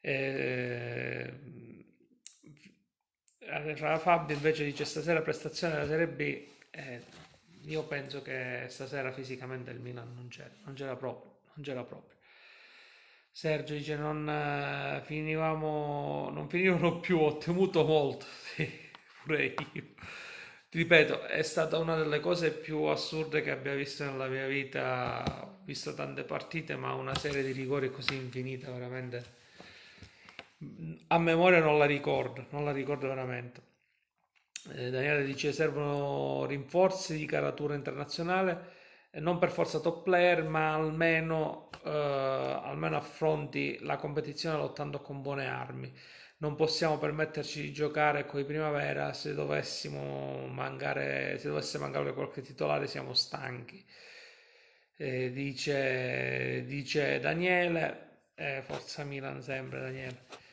Eh, 0.00 1.32
Fabio 3.98 4.34
invece 4.34 4.64
dice 4.64 4.84
stasera 4.84 5.22
prestazione 5.22 5.74
della 5.74 5.86
Serie 5.86 6.08
B. 6.08 6.20
Eh, 6.70 7.02
io 7.62 7.84
penso 7.84 8.20
che 8.20 8.66
stasera 8.68 9.12
fisicamente 9.12 9.70
il 9.70 9.80
Milan 9.80 10.12
non 10.14 10.28
c'era, 10.28 10.52
non 10.64 10.74
c'era 10.74 10.96
proprio, 10.96 11.40
non 11.54 11.64
c'era 11.64 11.82
proprio. 11.82 12.18
Sergio 13.36 13.74
dice 13.74 13.96
non 13.96 14.28
eh, 14.28 15.02
finivamo, 15.04 16.30
non 16.30 16.48
finivano 16.48 17.00
più, 17.00 17.18
ho 17.18 17.36
temuto 17.36 17.84
molto, 17.84 18.24
sì, 18.54 18.70
pure 19.22 19.54
io. 19.72 19.82
Ti 20.70 20.78
ripeto, 20.78 21.24
è 21.26 21.42
stata 21.42 21.78
una 21.78 21.96
delle 21.96 22.20
cose 22.20 22.52
più 22.52 22.82
assurde 22.84 23.42
che 23.42 23.50
abbia 23.50 23.74
visto 23.74 24.04
nella 24.04 24.26
mia 24.28 24.46
vita. 24.46 25.22
Ho 25.42 25.64
visto 25.64 25.94
tante 25.94 26.24
partite, 26.24 26.76
ma 26.76 26.94
una 26.94 27.14
serie 27.14 27.42
di 27.44 27.52
rigori 27.52 27.90
così 27.90 28.14
infinita, 28.14 28.70
veramente 28.70 29.42
a 31.08 31.18
memoria 31.18 31.60
non 31.60 31.78
la 31.78 31.84
ricordo, 31.84 32.46
non 32.50 32.64
la 32.64 32.72
ricordo 32.72 33.08
veramente. 33.08 33.62
Eh, 34.72 34.90
Daniele 34.90 35.24
dice 35.24 35.52
servono 35.52 36.46
rinforzi 36.46 37.16
di 37.16 37.26
caratura 37.26 37.74
internazionale, 37.74 38.72
non 39.20 39.38
per 39.38 39.50
forza 39.50 39.80
top 39.80 40.02
player, 40.02 40.44
ma 40.44 40.74
almeno, 40.74 41.70
eh, 41.84 41.90
almeno 41.90 42.96
affronti 42.96 43.78
la 43.82 43.96
competizione 43.96 44.56
lottando 44.56 45.00
con 45.00 45.22
buone 45.22 45.46
armi. 45.46 45.92
Non 46.38 46.56
possiamo 46.56 46.98
permetterci 46.98 47.62
di 47.62 47.72
giocare 47.72 48.26
con 48.26 48.40
i 48.40 48.44
primavera 48.44 49.12
se 49.12 49.34
dovessimo 49.34 50.46
mancare, 50.48 51.38
se 51.38 51.48
dovesse 51.48 51.78
mancare 51.78 52.12
qualche 52.12 52.42
titolare 52.42 52.86
siamo 52.86 53.14
stanchi. 53.14 53.84
Eh, 54.96 55.32
dice, 55.32 56.64
dice 56.66 57.18
Daniele, 57.20 58.30
eh, 58.34 58.62
forza 58.62 59.04
Milan 59.04 59.42
sempre 59.42 59.80
Daniele. 59.80 60.43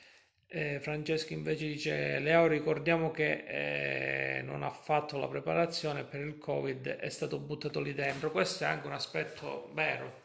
Eh, 0.54 0.80
Francesco 0.82 1.32
invece 1.32 1.66
dice 1.66 2.20
Leo 2.20 2.46
ricordiamo 2.48 3.10
che 3.10 3.46
eh, 3.48 4.42
non 4.42 4.64
ha 4.64 4.70
fatto 4.70 5.18
la 5.18 5.30
preparazione 5.30 6.04
per 6.04 6.20
il 6.20 6.38
covid 6.38 6.88
è 6.88 7.08
stato 7.08 7.40
buttato 7.40 7.80
lì 7.80 7.94
dentro 7.94 8.32
questo 8.32 8.66
è 8.66 8.68
anche 8.68 8.86
un 8.88 8.92
aspetto 8.92 9.72
vero 9.74 10.24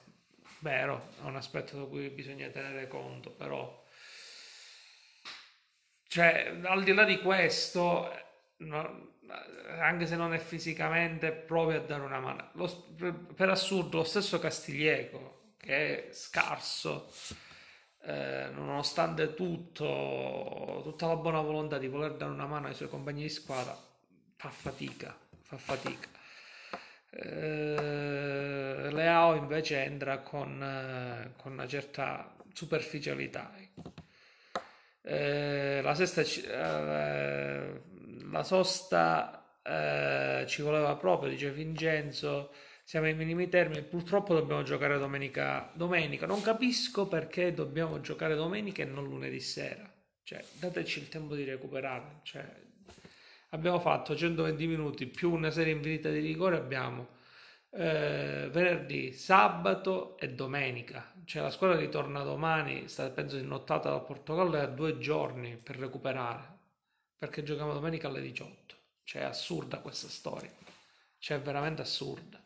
vero 0.58 1.10
è 1.22 1.26
un 1.26 1.36
aspetto 1.36 1.76
da 1.76 1.84
cui 1.84 2.08
bisogna 2.08 2.48
tenere 2.48 2.88
conto 2.88 3.30
però 3.30 3.84
Cioè, 6.08 6.60
al 6.62 6.82
di 6.82 6.92
là 6.94 7.04
di 7.04 7.18
questo, 7.20 8.10
no, 8.58 9.14
anche 9.80 10.06
se 10.06 10.16
non 10.16 10.32
è 10.32 10.38
fisicamente, 10.38 11.32
provi 11.32 11.74
a 11.74 11.80
dare 11.80 12.02
una 12.02 12.20
mano. 12.20 12.50
Lo, 12.52 12.86
per 13.34 13.50
assurdo, 13.50 13.98
lo 13.98 14.04
stesso 14.04 14.38
Castiglieco, 14.38 15.54
che 15.58 16.08
è 16.08 16.12
scarso, 16.12 17.10
eh, 18.02 18.48
nonostante 18.52 19.35
tutto, 19.35 20.80
tutta 20.82 21.06
la 21.06 21.16
buona 21.16 21.40
volontà 21.40 21.78
di 21.78 21.88
voler 21.88 22.14
dare 22.14 22.30
una 22.30 22.46
mano 22.46 22.68
ai 22.68 22.74
suoi 22.74 22.88
compagni 22.88 23.22
di 23.22 23.28
squadra, 23.28 23.76
fa 24.37 24.50
fatica, 24.50 25.16
fa 25.42 25.56
fatica. 25.56 26.09
Eh, 27.11 28.88
Leao 28.90 29.35
invece 29.37 29.82
entra 29.82 30.18
con, 30.18 30.62
eh, 30.62 31.32
con 31.40 31.52
una 31.52 31.66
certa 31.66 32.35
superficialità. 32.52 33.52
Eh, 35.02 35.80
la 35.82 35.94
sesta 35.94 36.20
eh, 36.20 37.82
la 38.30 38.42
sosta 38.42 39.40
ci 40.46 40.62
voleva 40.62 40.94
proprio, 40.96 41.28
dice 41.28 41.50
Vincenzo. 41.50 42.52
Siamo 42.88 43.07
ai 43.07 43.14
minimi 43.14 43.49
termini. 43.49 43.83
Purtroppo 43.83 44.33
dobbiamo 44.33 44.62
giocare 44.62 44.96
domenica. 44.96 45.72
Domenica. 45.75 46.25
Non 46.25 46.40
capisco 46.40 47.09
perché 47.09 47.53
dobbiamo 47.53 48.01
giocare 48.01 48.37
domenica 48.37 48.83
e 48.83 48.85
non 48.85 49.03
lunedì 49.09 49.40
sera. 49.40 49.92
Cioè, 50.22 50.44
dateci 50.53 51.01
il 51.01 51.09
tempo 51.09 51.35
di 51.35 51.42
recuperare. 51.42 52.20
Cioè, 52.22 52.49
abbiamo 53.49 53.81
fatto 53.81 54.14
120 54.14 54.66
minuti 54.68 55.07
più 55.07 55.33
una 55.33 55.51
serie 55.51 55.72
infinita 55.72 56.11
di 56.11 56.20
rigore. 56.20 56.59
Abbiamo 56.59 57.09
eh, 57.70 58.49
venerdì, 58.53 59.11
sabato 59.11 60.16
e 60.16 60.31
domenica. 60.31 61.12
Cioè 61.25 61.42
la 61.42 61.51
squadra 61.51 61.77
ritorna 61.77 62.22
domani, 62.22 62.87
sta 62.87 63.11
penso 63.11 63.37
in 63.37 63.49
nottata 63.49 63.90
dal 63.90 64.05
Portogallo 64.05 64.59
e 64.59 64.61
ha 64.61 64.66
due 64.66 64.99
giorni 64.99 65.57
per 65.57 65.75
recuperare, 65.75 66.44
perché 67.18 67.42
giochiamo 67.42 67.72
domenica 67.72 68.07
alle 68.07 68.20
18. 68.20 68.77
Cioè 69.03 69.22
è 69.22 69.25
assurda 69.25 69.81
questa 69.81 70.07
storia, 70.07 70.53
cioè 71.18 71.38
è 71.38 71.40
veramente 71.40 71.83
assurda. 71.83 72.44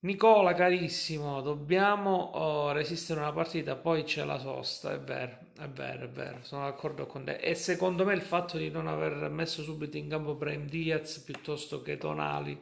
Nicola 0.00 0.54
carissimo, 0.54 1.40
dobbiamo 1.40 2.12
oh, 2.12 2.70
resistere 2.72 3.18
una 3.18 3.32
partita, 3.32 3.74
poi 3.74 4.04
c'è 4.04 4.24
la 4.24 4.38
sosta, 4.38 4.92
è 4.92 5.00
vero, 5.00 5.38
è 5.58 5.68
vero, 5.68 6.04
è 6.04 6.08
vero, 6.08 6.38
sono 6.42 6.64
d'accordo 6.64 7.06
con 7.06 7.24
te. 7.24 7.36
E 7.36 7.54
secondo 7.56 8.04
me 8.04 8.14
il 8.14 8.22
fatto 8.22 8.58
di 8.58 8.70
non 8.70 8.86
aver 8.86 9.28
messo 9.28 9.62
subito 9.64 9.96
in 9.96 10.08
campo 10.08 10.34
Brahim 10.34 10.66
Diaz 10.68 11.18
piuttosto 11.18 11.82
che 11.82 11.98
Tonali 11.98 12.60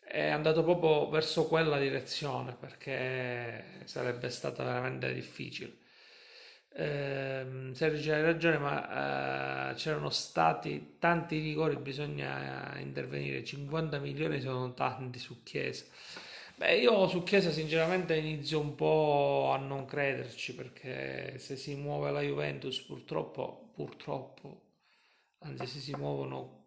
è 0.00 0.28
andato 0.28 0.62
proprio 0.62 1.10
verso 1.10 1.46
quella 1.46 1.78
direzione 1.78 2.56
perché 2.58 3.82
sarebbe 3.84 4.30
stata 4.30 4.64
veramente 4.64 5.12
difficile. 5.12 5.76
Eh, 6.78 7.70
Sergio 7.72 8.12
hai 8.12 8.20
ragione, 8.22 8.58
ma 8.58 9.70
eh, 9.70 9.74
c'erano 9.76 10.10
stati 10.10 10.96
tanti 10.98 11.38
rigori, 11.38 11.76
bisogna 11.76 12.78
intervenire. 12.78 13.42
50 13.42 13.98
milioni 13.98 14.40
sono 14.40 14.74
tanti 14.74 15.18
su 15.18 15.42
Chiesa. 15.42 15.86
Beh, 16.56 16.78
io 16.78 17.08
su 17.08 17.22
Chiesa 17.22 17.50
sinceramente 17.50 18.14
inizio 18.16 18.60
un 18.60 18.74
po' 18.74 19.52
a 19.54 19.58
non 19.58 19.86
crederci 19.86 20.54
perché 20.54 21.38
se 21.38 21.56
si 21.56 21.74
muove 21.76 22.10
la 22.10 22.20
Juventus 22.20 22.80
purtroppo, 22.82 23.70
purtroppo, 23.74 24.62
anzi 25.40 25.66
se 25.66 25.80
si 25.80 25.94
muovono 25.94 26.64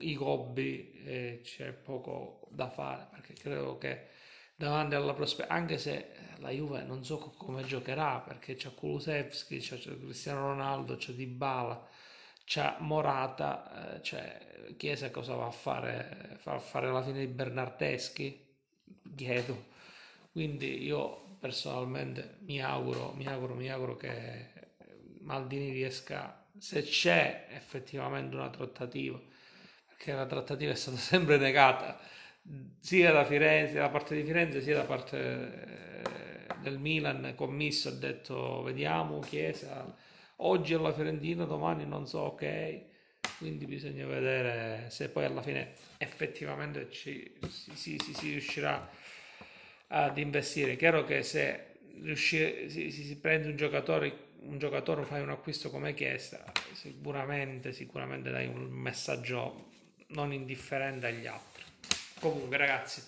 i 0.00 0.14
gobbi 0.14 0.92
eh, 1.04 1.40
c'è 1.42 1.72
poco 1.72 2.46
da 2.50 2.68
fare 2.70 3.08
perché 3.10 3.34
credo 3.34 3.78
che 3.78 4.06
davanti 4.58 4.96
alla 4.96 5.14
prospettiva 5.14 5.54
anche 5.54 5.78
se 5.78 6.08
la 6.38 6.50
Juve 6.50 6.82
non 6.82 7.04
so 7.04 7.18
come 7.18 7.62
giocherà 7.62 8.18
perché 8.18 8.56
c'è 8.56 8.74
Kulusevski, 8.74 9.58
c'è 9.58 9.78
Cristiano 9.78 10.48
Ronaldo, 10.48 10.96
c'è 10.96 11.12
Dybala, 11.12 11.86
c'è 12.44 12.74
Morata, 12.80 13.94
eh, 13.94 14.00
c'è 14.00 14.46
Chiesa 14.76 15.10
cosa 15.10 15.34
va 15.34 15.46
a 15.46 15.50
fare? 15.52 16.36
Fa 16.40 16.58
fare 16.58 16.90
la 16.90 17.02
fine 17.02 17.20
di 17.20 17.32
Bernardeschi? 17.32 18.46
Chiedo. 19.14 19.66
Quindi 20.32 20.82
io 20.82 21.36
personalmente 21.38 22.38
mi 22.40 22.60
auguro, 22.60 23.12
mi 23.14 23.26
auguro, 23.26 23.54
mi 23.54 23.70
auguro 23.70 23.96
che 23.96 24.50
Maldini 25.20 25.70
riesca, 25.70 26.46
se 26.58 26.82
c'è 26.82 27.46
effettivamente 27.50 28.34
una 28.34 28.50
trattativa, 28.50 29.20
che 29.96 30.12
la 30.12 30.26
trattativa 30.26 30.72
è 30.72 30.74
stata 30.74 30.96
sempre 30.98 31.38
negata 31.38 31.98
sia 32.80 33.12
da 33.12 33.24
Firenze, 33.24 33.74
da 33.74 33.88
parte 33.88 34.14
di 34.14 34.24
Firenze, 34.24 34.62
sia 34.62 34.76
da 34.76 34.84
parte 34.84 35.18
eh, 35.18 36.54
del 36.62 36.78
Milan. 36.78 37.34
Commisso 37.36 37.88
ha 37.88 37.92
detto 37.92 38.62
vediamo 38.62 39.20
Chiesa, 39.20 39.94
oggi 40.36 40.74
è 40.74 40.78
la 40.78 40.92
Fiorentina, 40.92 41.44
domani 41.44 41.86
non 41.86 42.06
so, 42.06 42.20
ok. 42.20 42.80
Quindi 43.38 43.66
bisogna 43.66 44.06
vedere 44.06 44.86
se 44.90 45.10
poi 45.10 45.24
alla 45.24 45.42
fine 45.42 45.74
effettivamente 45.98 46.90
ci, 46.90 47.38
si, 47.48 47.70
si, 47.74 47.98
si, 47.98 48.14
si 48.14 48.30
riuscirà 48.30 48.90
ad 49.88 50.18
investire. 50.18 50.76
Chiaro 50.76 51.04
che 51.04 51.22
se 51.22 51.76
riuscire, 52.00 52.68
si, 52.68 52.90
si, 52.90 53.16
prende 53.18 53.48
un 53.48 53.56
giocatore 53.56 54.26
un 54.40 54.58
giocatore 54.58 55.02
fai 55.02 55.20
un 55.20 55.30
acquisto 55.30 55.68
come 55.68 55.94
Chiesa 55.94 56.44
sicuramente 56.72 57.72
sicuramente 57.72 58.30
dai 58.30 58.46
un 58.46 58.70
messaggio 58.70 59.66
non 60.08 60.32
indifferente 60.32 61.06
agli 61.06 61.26
altri. 61.26 61.57
Comunque, 62.20 62.56
ragazzi, 62.56 63.02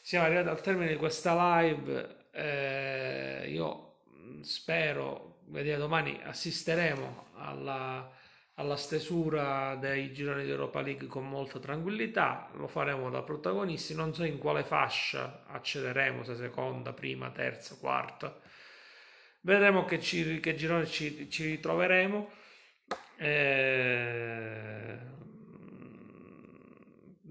siamo 0.00 0.26
arrivati 0.26 0.48
al 0.48 0.60
termine 0.60 0.90
di 0.90 0.96
questa 0.96 1.60
live. 1.60 2.26
Eh, 2.32 3.44
io 3.48 4.00
spero, 4.42 5.42
vedete, 5.46 5.76
domani 5.76 6.20
assisteremo 6.22 7.28
alla, 7.36 8.10
alla 8.54 8.76
stesura 8.76 9.76
dei 9.76 10.12
gironi 10.12 10.44
di 10.44 10.50
Europa 10.50 10.80
League 10.80 11.06
con 11.06 11.28
molta 11.28 11.60
tranquillità. 11.60 12.50
Lo 12.54 12.66
faremo 12.66 13.08
da 13.08 13.22
protagonisti. 13.22 13.94
Non 13.94 14.12
so 14.12 14.24
in 14.24 14.38
quale 14.38 14.64
fascia 14.64 15.44
accederemo, 15.46 16.24
se 16.24 16.34
seconda, 16.34 16.92
prima, 16.92 17.30
terza, 17.30 17.76
quarta. 17.76 18.36
Vedremo 19.42 19.84
che, 19.84 20.00
ci, 20.00 20.40
che 20.40 20.56
girone 20.56 20.86
ci, 20.86 21.30
ci 21.30 21.44
ritroveremo. 21.44 22.30
Eh, 23.16 24.98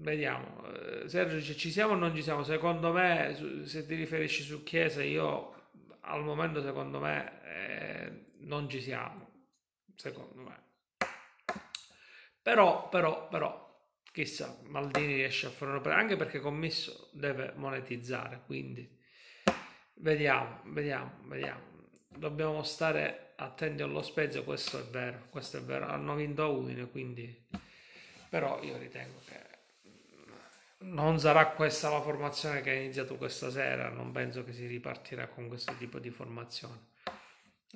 Vediamo, 0.04 0.70
eh, 0.70 1.08
Sergio 1.08 1.36
dice 1.36 1.56
ci 1.56 1.70
siamo 1.70 1.94
o 1.94 1.96
non 1.96 2.14
ci 2.14 2.22
siamo? 2.22 2.42
Secondo 2.42 2.92
me, 2.92 3.64
se 3.64 3.86
ti 3.86 3.94
riferisci 3.94 4.42
su 4.42 4.62
Chiesa, 4.62 5.02
io 5.02 5.70
al 6.00 6.22
momento 6.22 6.60
secondo 6.60 7.00
me 7.00 7.40
eh, 7.42 8.26
non 8.40 8.68
ci 8.68 8.82
siamo, 8.82 9.46
secondo 9.96 10.42
me. 10.42 10.62
Però, 12.42 12.90
però, 12.90 13.28
però, 13.28 13.82
chissà, 14.12 14.58
Maldini 14.64 15.14
riesce 15.14 15.46
a 15.46 15.50
fare 15.50 15.70
un'opera, 15.70 15.96
anche 15.96 16.16
perché 16.16 16.38
Commisso 16.38 17.08
deve 17.12 17.54
monetizzare, 17.56 18.42
quindi 18.44 18.86
vediamo, 19.94 20.60
vediamo, 20.66 21.12
vediamo. 21.22 21.62
Dobbiamo 22.08 22.62
stare 22.62 23.32
attenti 23.36 23.80
allo 23.80 24.02
Spezia, 24.02 24.42
questo 24.42 24.80
è 24.80 24.82
vero, 24.82 25.28
questo 25.30 25.56
è 25.56 25.62
vero. 25.62 25.86
Hanno 25.86 26.14
vinto 26.14 26.42
a 26.42 26.48
Udine, 26.48 26.90
quindi... 26.90 27.46
Però 28.28 28.60
io 28.64 28.76
ritengo 28.78 29.20
che 29.26 29.43
non 30.84 31.18
sarà 31.18 31.48
questa 31.48 31.88
la 31.88 32.00
formazione 32.00 32.60
che 32.60 32.70
ha 32.70 32.74
iniziato 32.74 33.16
questa 33.16 33.50
sera, 33.50 33.88
non 33.88 34.12
penso 34.12 34.44
che 34.44 34.52
si 34.52 34.66
ripartirà 34.66 35.28
con 35.28 35.48
questo 35.48 35.74
tipo 35.76 35.98
di 35.98 36.10
formazione. 36.10 36.92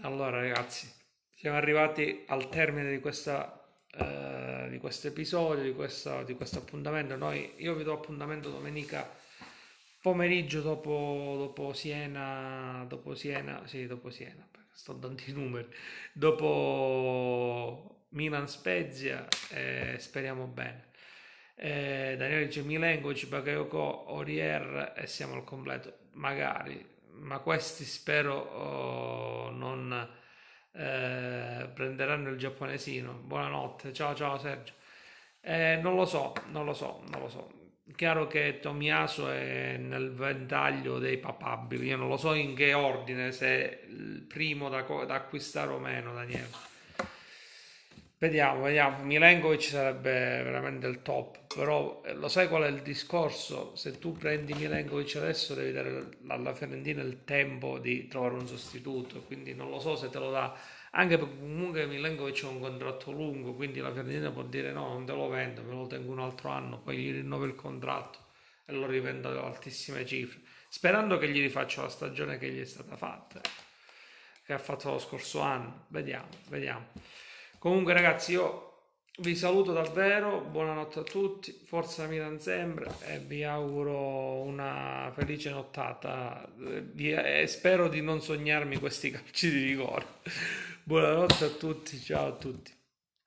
Allora 0.02 0.30
ragazzi, 0.30 0.90
siamo 1.34 1.56
arrivati 1.56 2.24
al 2.26 2.48
termine 2.48 2.90
di, 2.90 3.00
questa, 3.00 3.66
eh, 3.94 4.68
di 4.70 4.78
questo 4.78 5.08
episodio, 5.08 5.62
di 5.62 5.74
questo, 5.74 6.22
di 6.24 6.34
questo 6.34 6.58
appuntamento. 6.58 7.16
Noi, 7.16 7.54
io 7.56 7.74
vi 7.74 7.84
do 7.84 7.94
appuntamento 7.94 8.50
domenica 8.50 9.08
pomeriggio 10.00 10.60
dopo, 10.60 11.34
dopo 11.38 11.72
Siena, 11.72 12.84
dopo 12.88 13.14
Siena, 13.14 13.66
sì, 13.66 13.86
dopo 13.86 14.10
Siena, 14.10 14.46
sto 14.72 14.92
dando 14.92 15.22
i 15.26 15.32
numeri, 15.32 15.68
dopo 16.12 18.04
Milan 18.10 18.48
Spezia 18.48 19.26
e 19.50 19.96
speriamo 19.98 20.46
bene 20.46 20.87
eh, 21.60 22.14
Daniele 22.16 22.46
dice 22.46 22.62
Milenkovic, 22.62 23.26
Bakayoko, 23.26 24.12
Orier 24.12 24.92
e 24.96 25.06
siamo 25.08 25.34
al 25.34 25.42
completo. 25.42 25.92
Magari, 26.12 26.86
ma 27.14 27.38
questi 27.38 27.84
spero 27.84 28.34
oh, 28.34 29.50
non 29.50 30.08
eh, 30.72 31.68
prenderanno 31.74 32.30
il 32.30 32.38
giapponesino. 32.38 33.12
Buonanotte, 33.12 33.92
ciao 33.92 34.14
ciao 34.14 34.38
Sergio. 34.38 34.74
Eh, 35.40 35.80
non 35.82 35.96
lo 35.96 36.04
so, 36.04 36.32
non 36.50 36.64
lo 36.64 36.74
so, 36.74 37.02
non 37.10 37.22
lo 37.22 37.28
so. 37.28 37.50
Chiaro 37.96 38.28
che 38.28 38.60
Tomiaso 38.60 39.28
è 39.28 39.78
nel 39.78 40.12
ventaglio 40.12 40.98
dei 40.98 41.18
papabili, 41.18 41.86
io 41.86 41.96
non 41.96 42.08
lo 42.08 42.18
so 42.18 42.34
in 42.34 42.54
che 42.54 42.74
ordine, 42.74 43.32
se 43.32 43.80
il 43.88 44.24
primo 44.28 44.68
da, 44.68 44.82
da 44.82 45.14
acquistare 45.14 45.72
o 45.72 45.78
meno, 45.78 46.12
Daniele. 46.12 46.67
Vediamo, 48.20 48.62
vediamo. 48.62 49.04
Milenkovic 49.04 49.62
sarebbe 49.62 50.42
veramente 50.42 50.88
il 50.88 51.02
top, 51.02 51.54
però 51.54 52.02
eh, 52.04 52.14
lo 52.14 52.26
sai 52.26 52.48
qual 52.48 52.64
è 52.64 52.66
il 52.66 52.82
discorso? 52.82 53.76
Se 53.76 54.00
tu 54.00 54.10
prendi 54.10 54.54
Milenkovic 54.54 55.14
adesso 55.16 55.54
devi 55.54 55.70
dare 55.70 56.08
alla 56.26 56.52
Fiorentina 56.52 57.00
il 57.00 57.22
tempo 57.22 57.78
di 57.78 58.08
trovare 58.08 58.34
un 58.34 58.48
sostituto, 58.48 59.20
quindi 59.20 59.54
non 59.54 59.70
lo 59.70 59.78
so 59.78 59.94
se 59.94 60.10
te 60.10 60.18
lo 60.18 60.32
dà, 60.32 60.52
anche 60.90 61.16
perché 61.16 61.38
comunque 61.38 61.86
Milenkovic 61.86 62.42
ha 62.42 62.48
un 62.48 62.58
contratto 62.58 63.12
lungo, 63.12 63.54
quindi 63.54 63.78
la 63.78 63.92
Fiorentina 63.92 64.32
può 64.32 64.42
dire 64.42 64.72
no, 64.72 64.88
non 64.88 65.06
te 65.06 65.12
lo 65.12 65.28
vendo, 65.28 65.62
me 65.62 65.74
lo 65.74 65.86
tengo 65.86 66.10
un 66.10 66.18
altro 66.18 66.48
anno, 66.48 66.80
poi 66.80 66.96
gli 66.96 67.12
rinnovo 67.12 67.44
il 67.44 67.54
contratto 67.54 68.18
e 68.64 68.72
lo 68.72 68.86
rivendo 68.86 69.28
ad 69.28 69.36
altissime 69.36 70.04
cifre, 70.04 70.40
sperando 70.68 71.18
che 71.18 71.28
gli 71.28 71.40
rifaccia 71.40 71.82
la 71.82 71.88
stagione 71.88 72.36
che 72.36 72.50
gli 72.50 72.60
è 72.60 72.64
stata 72.64 72.96
fatta, 72.96 73.40
che 74.44 74.52
ha 74.52 74.58
fatto 74.58 74.90
lo 74.90 74.98
scorso 74.98 75.38
anno. 75.38 75.84
Vediamo, 75.86 76.28
vediamo. 76.48 76.86
Comunque 77.58 77.92
ragazzi 77.92 78.32
io 78.32 78.66
vi 79.18 79.34
saluto 79.34 79.72
davvero, 79.72 80.42
buonanotte 80.42 81.00
a 81.00 81.02
tutti, 81.02 81.50
forza 81.66 82.06
Milan 82.06 82.38
sempre 82.38 82.88
e 83.00 83.18
vi 83.18 83.42
auguro 83.42 84.42
una 84.42 85.10
felice 85.12 85.50
nottata 85.50 86.48
e 86.96 87.46
spero 87.48 87.88
di 87.88 88.00
non 88.00 88.22
sognarmi 88.22 88.78
questi 88.78 89.10
calci 89.10 89.50
di 89.50 89.64
rigore. 89.64 90.06
Buonanotte 90.84 91.44
a 91.44 91.50
tutti, 91.50 91.98
ciao 92.00 92.28
a 92.28 92.32
tutti. 92.32 92.77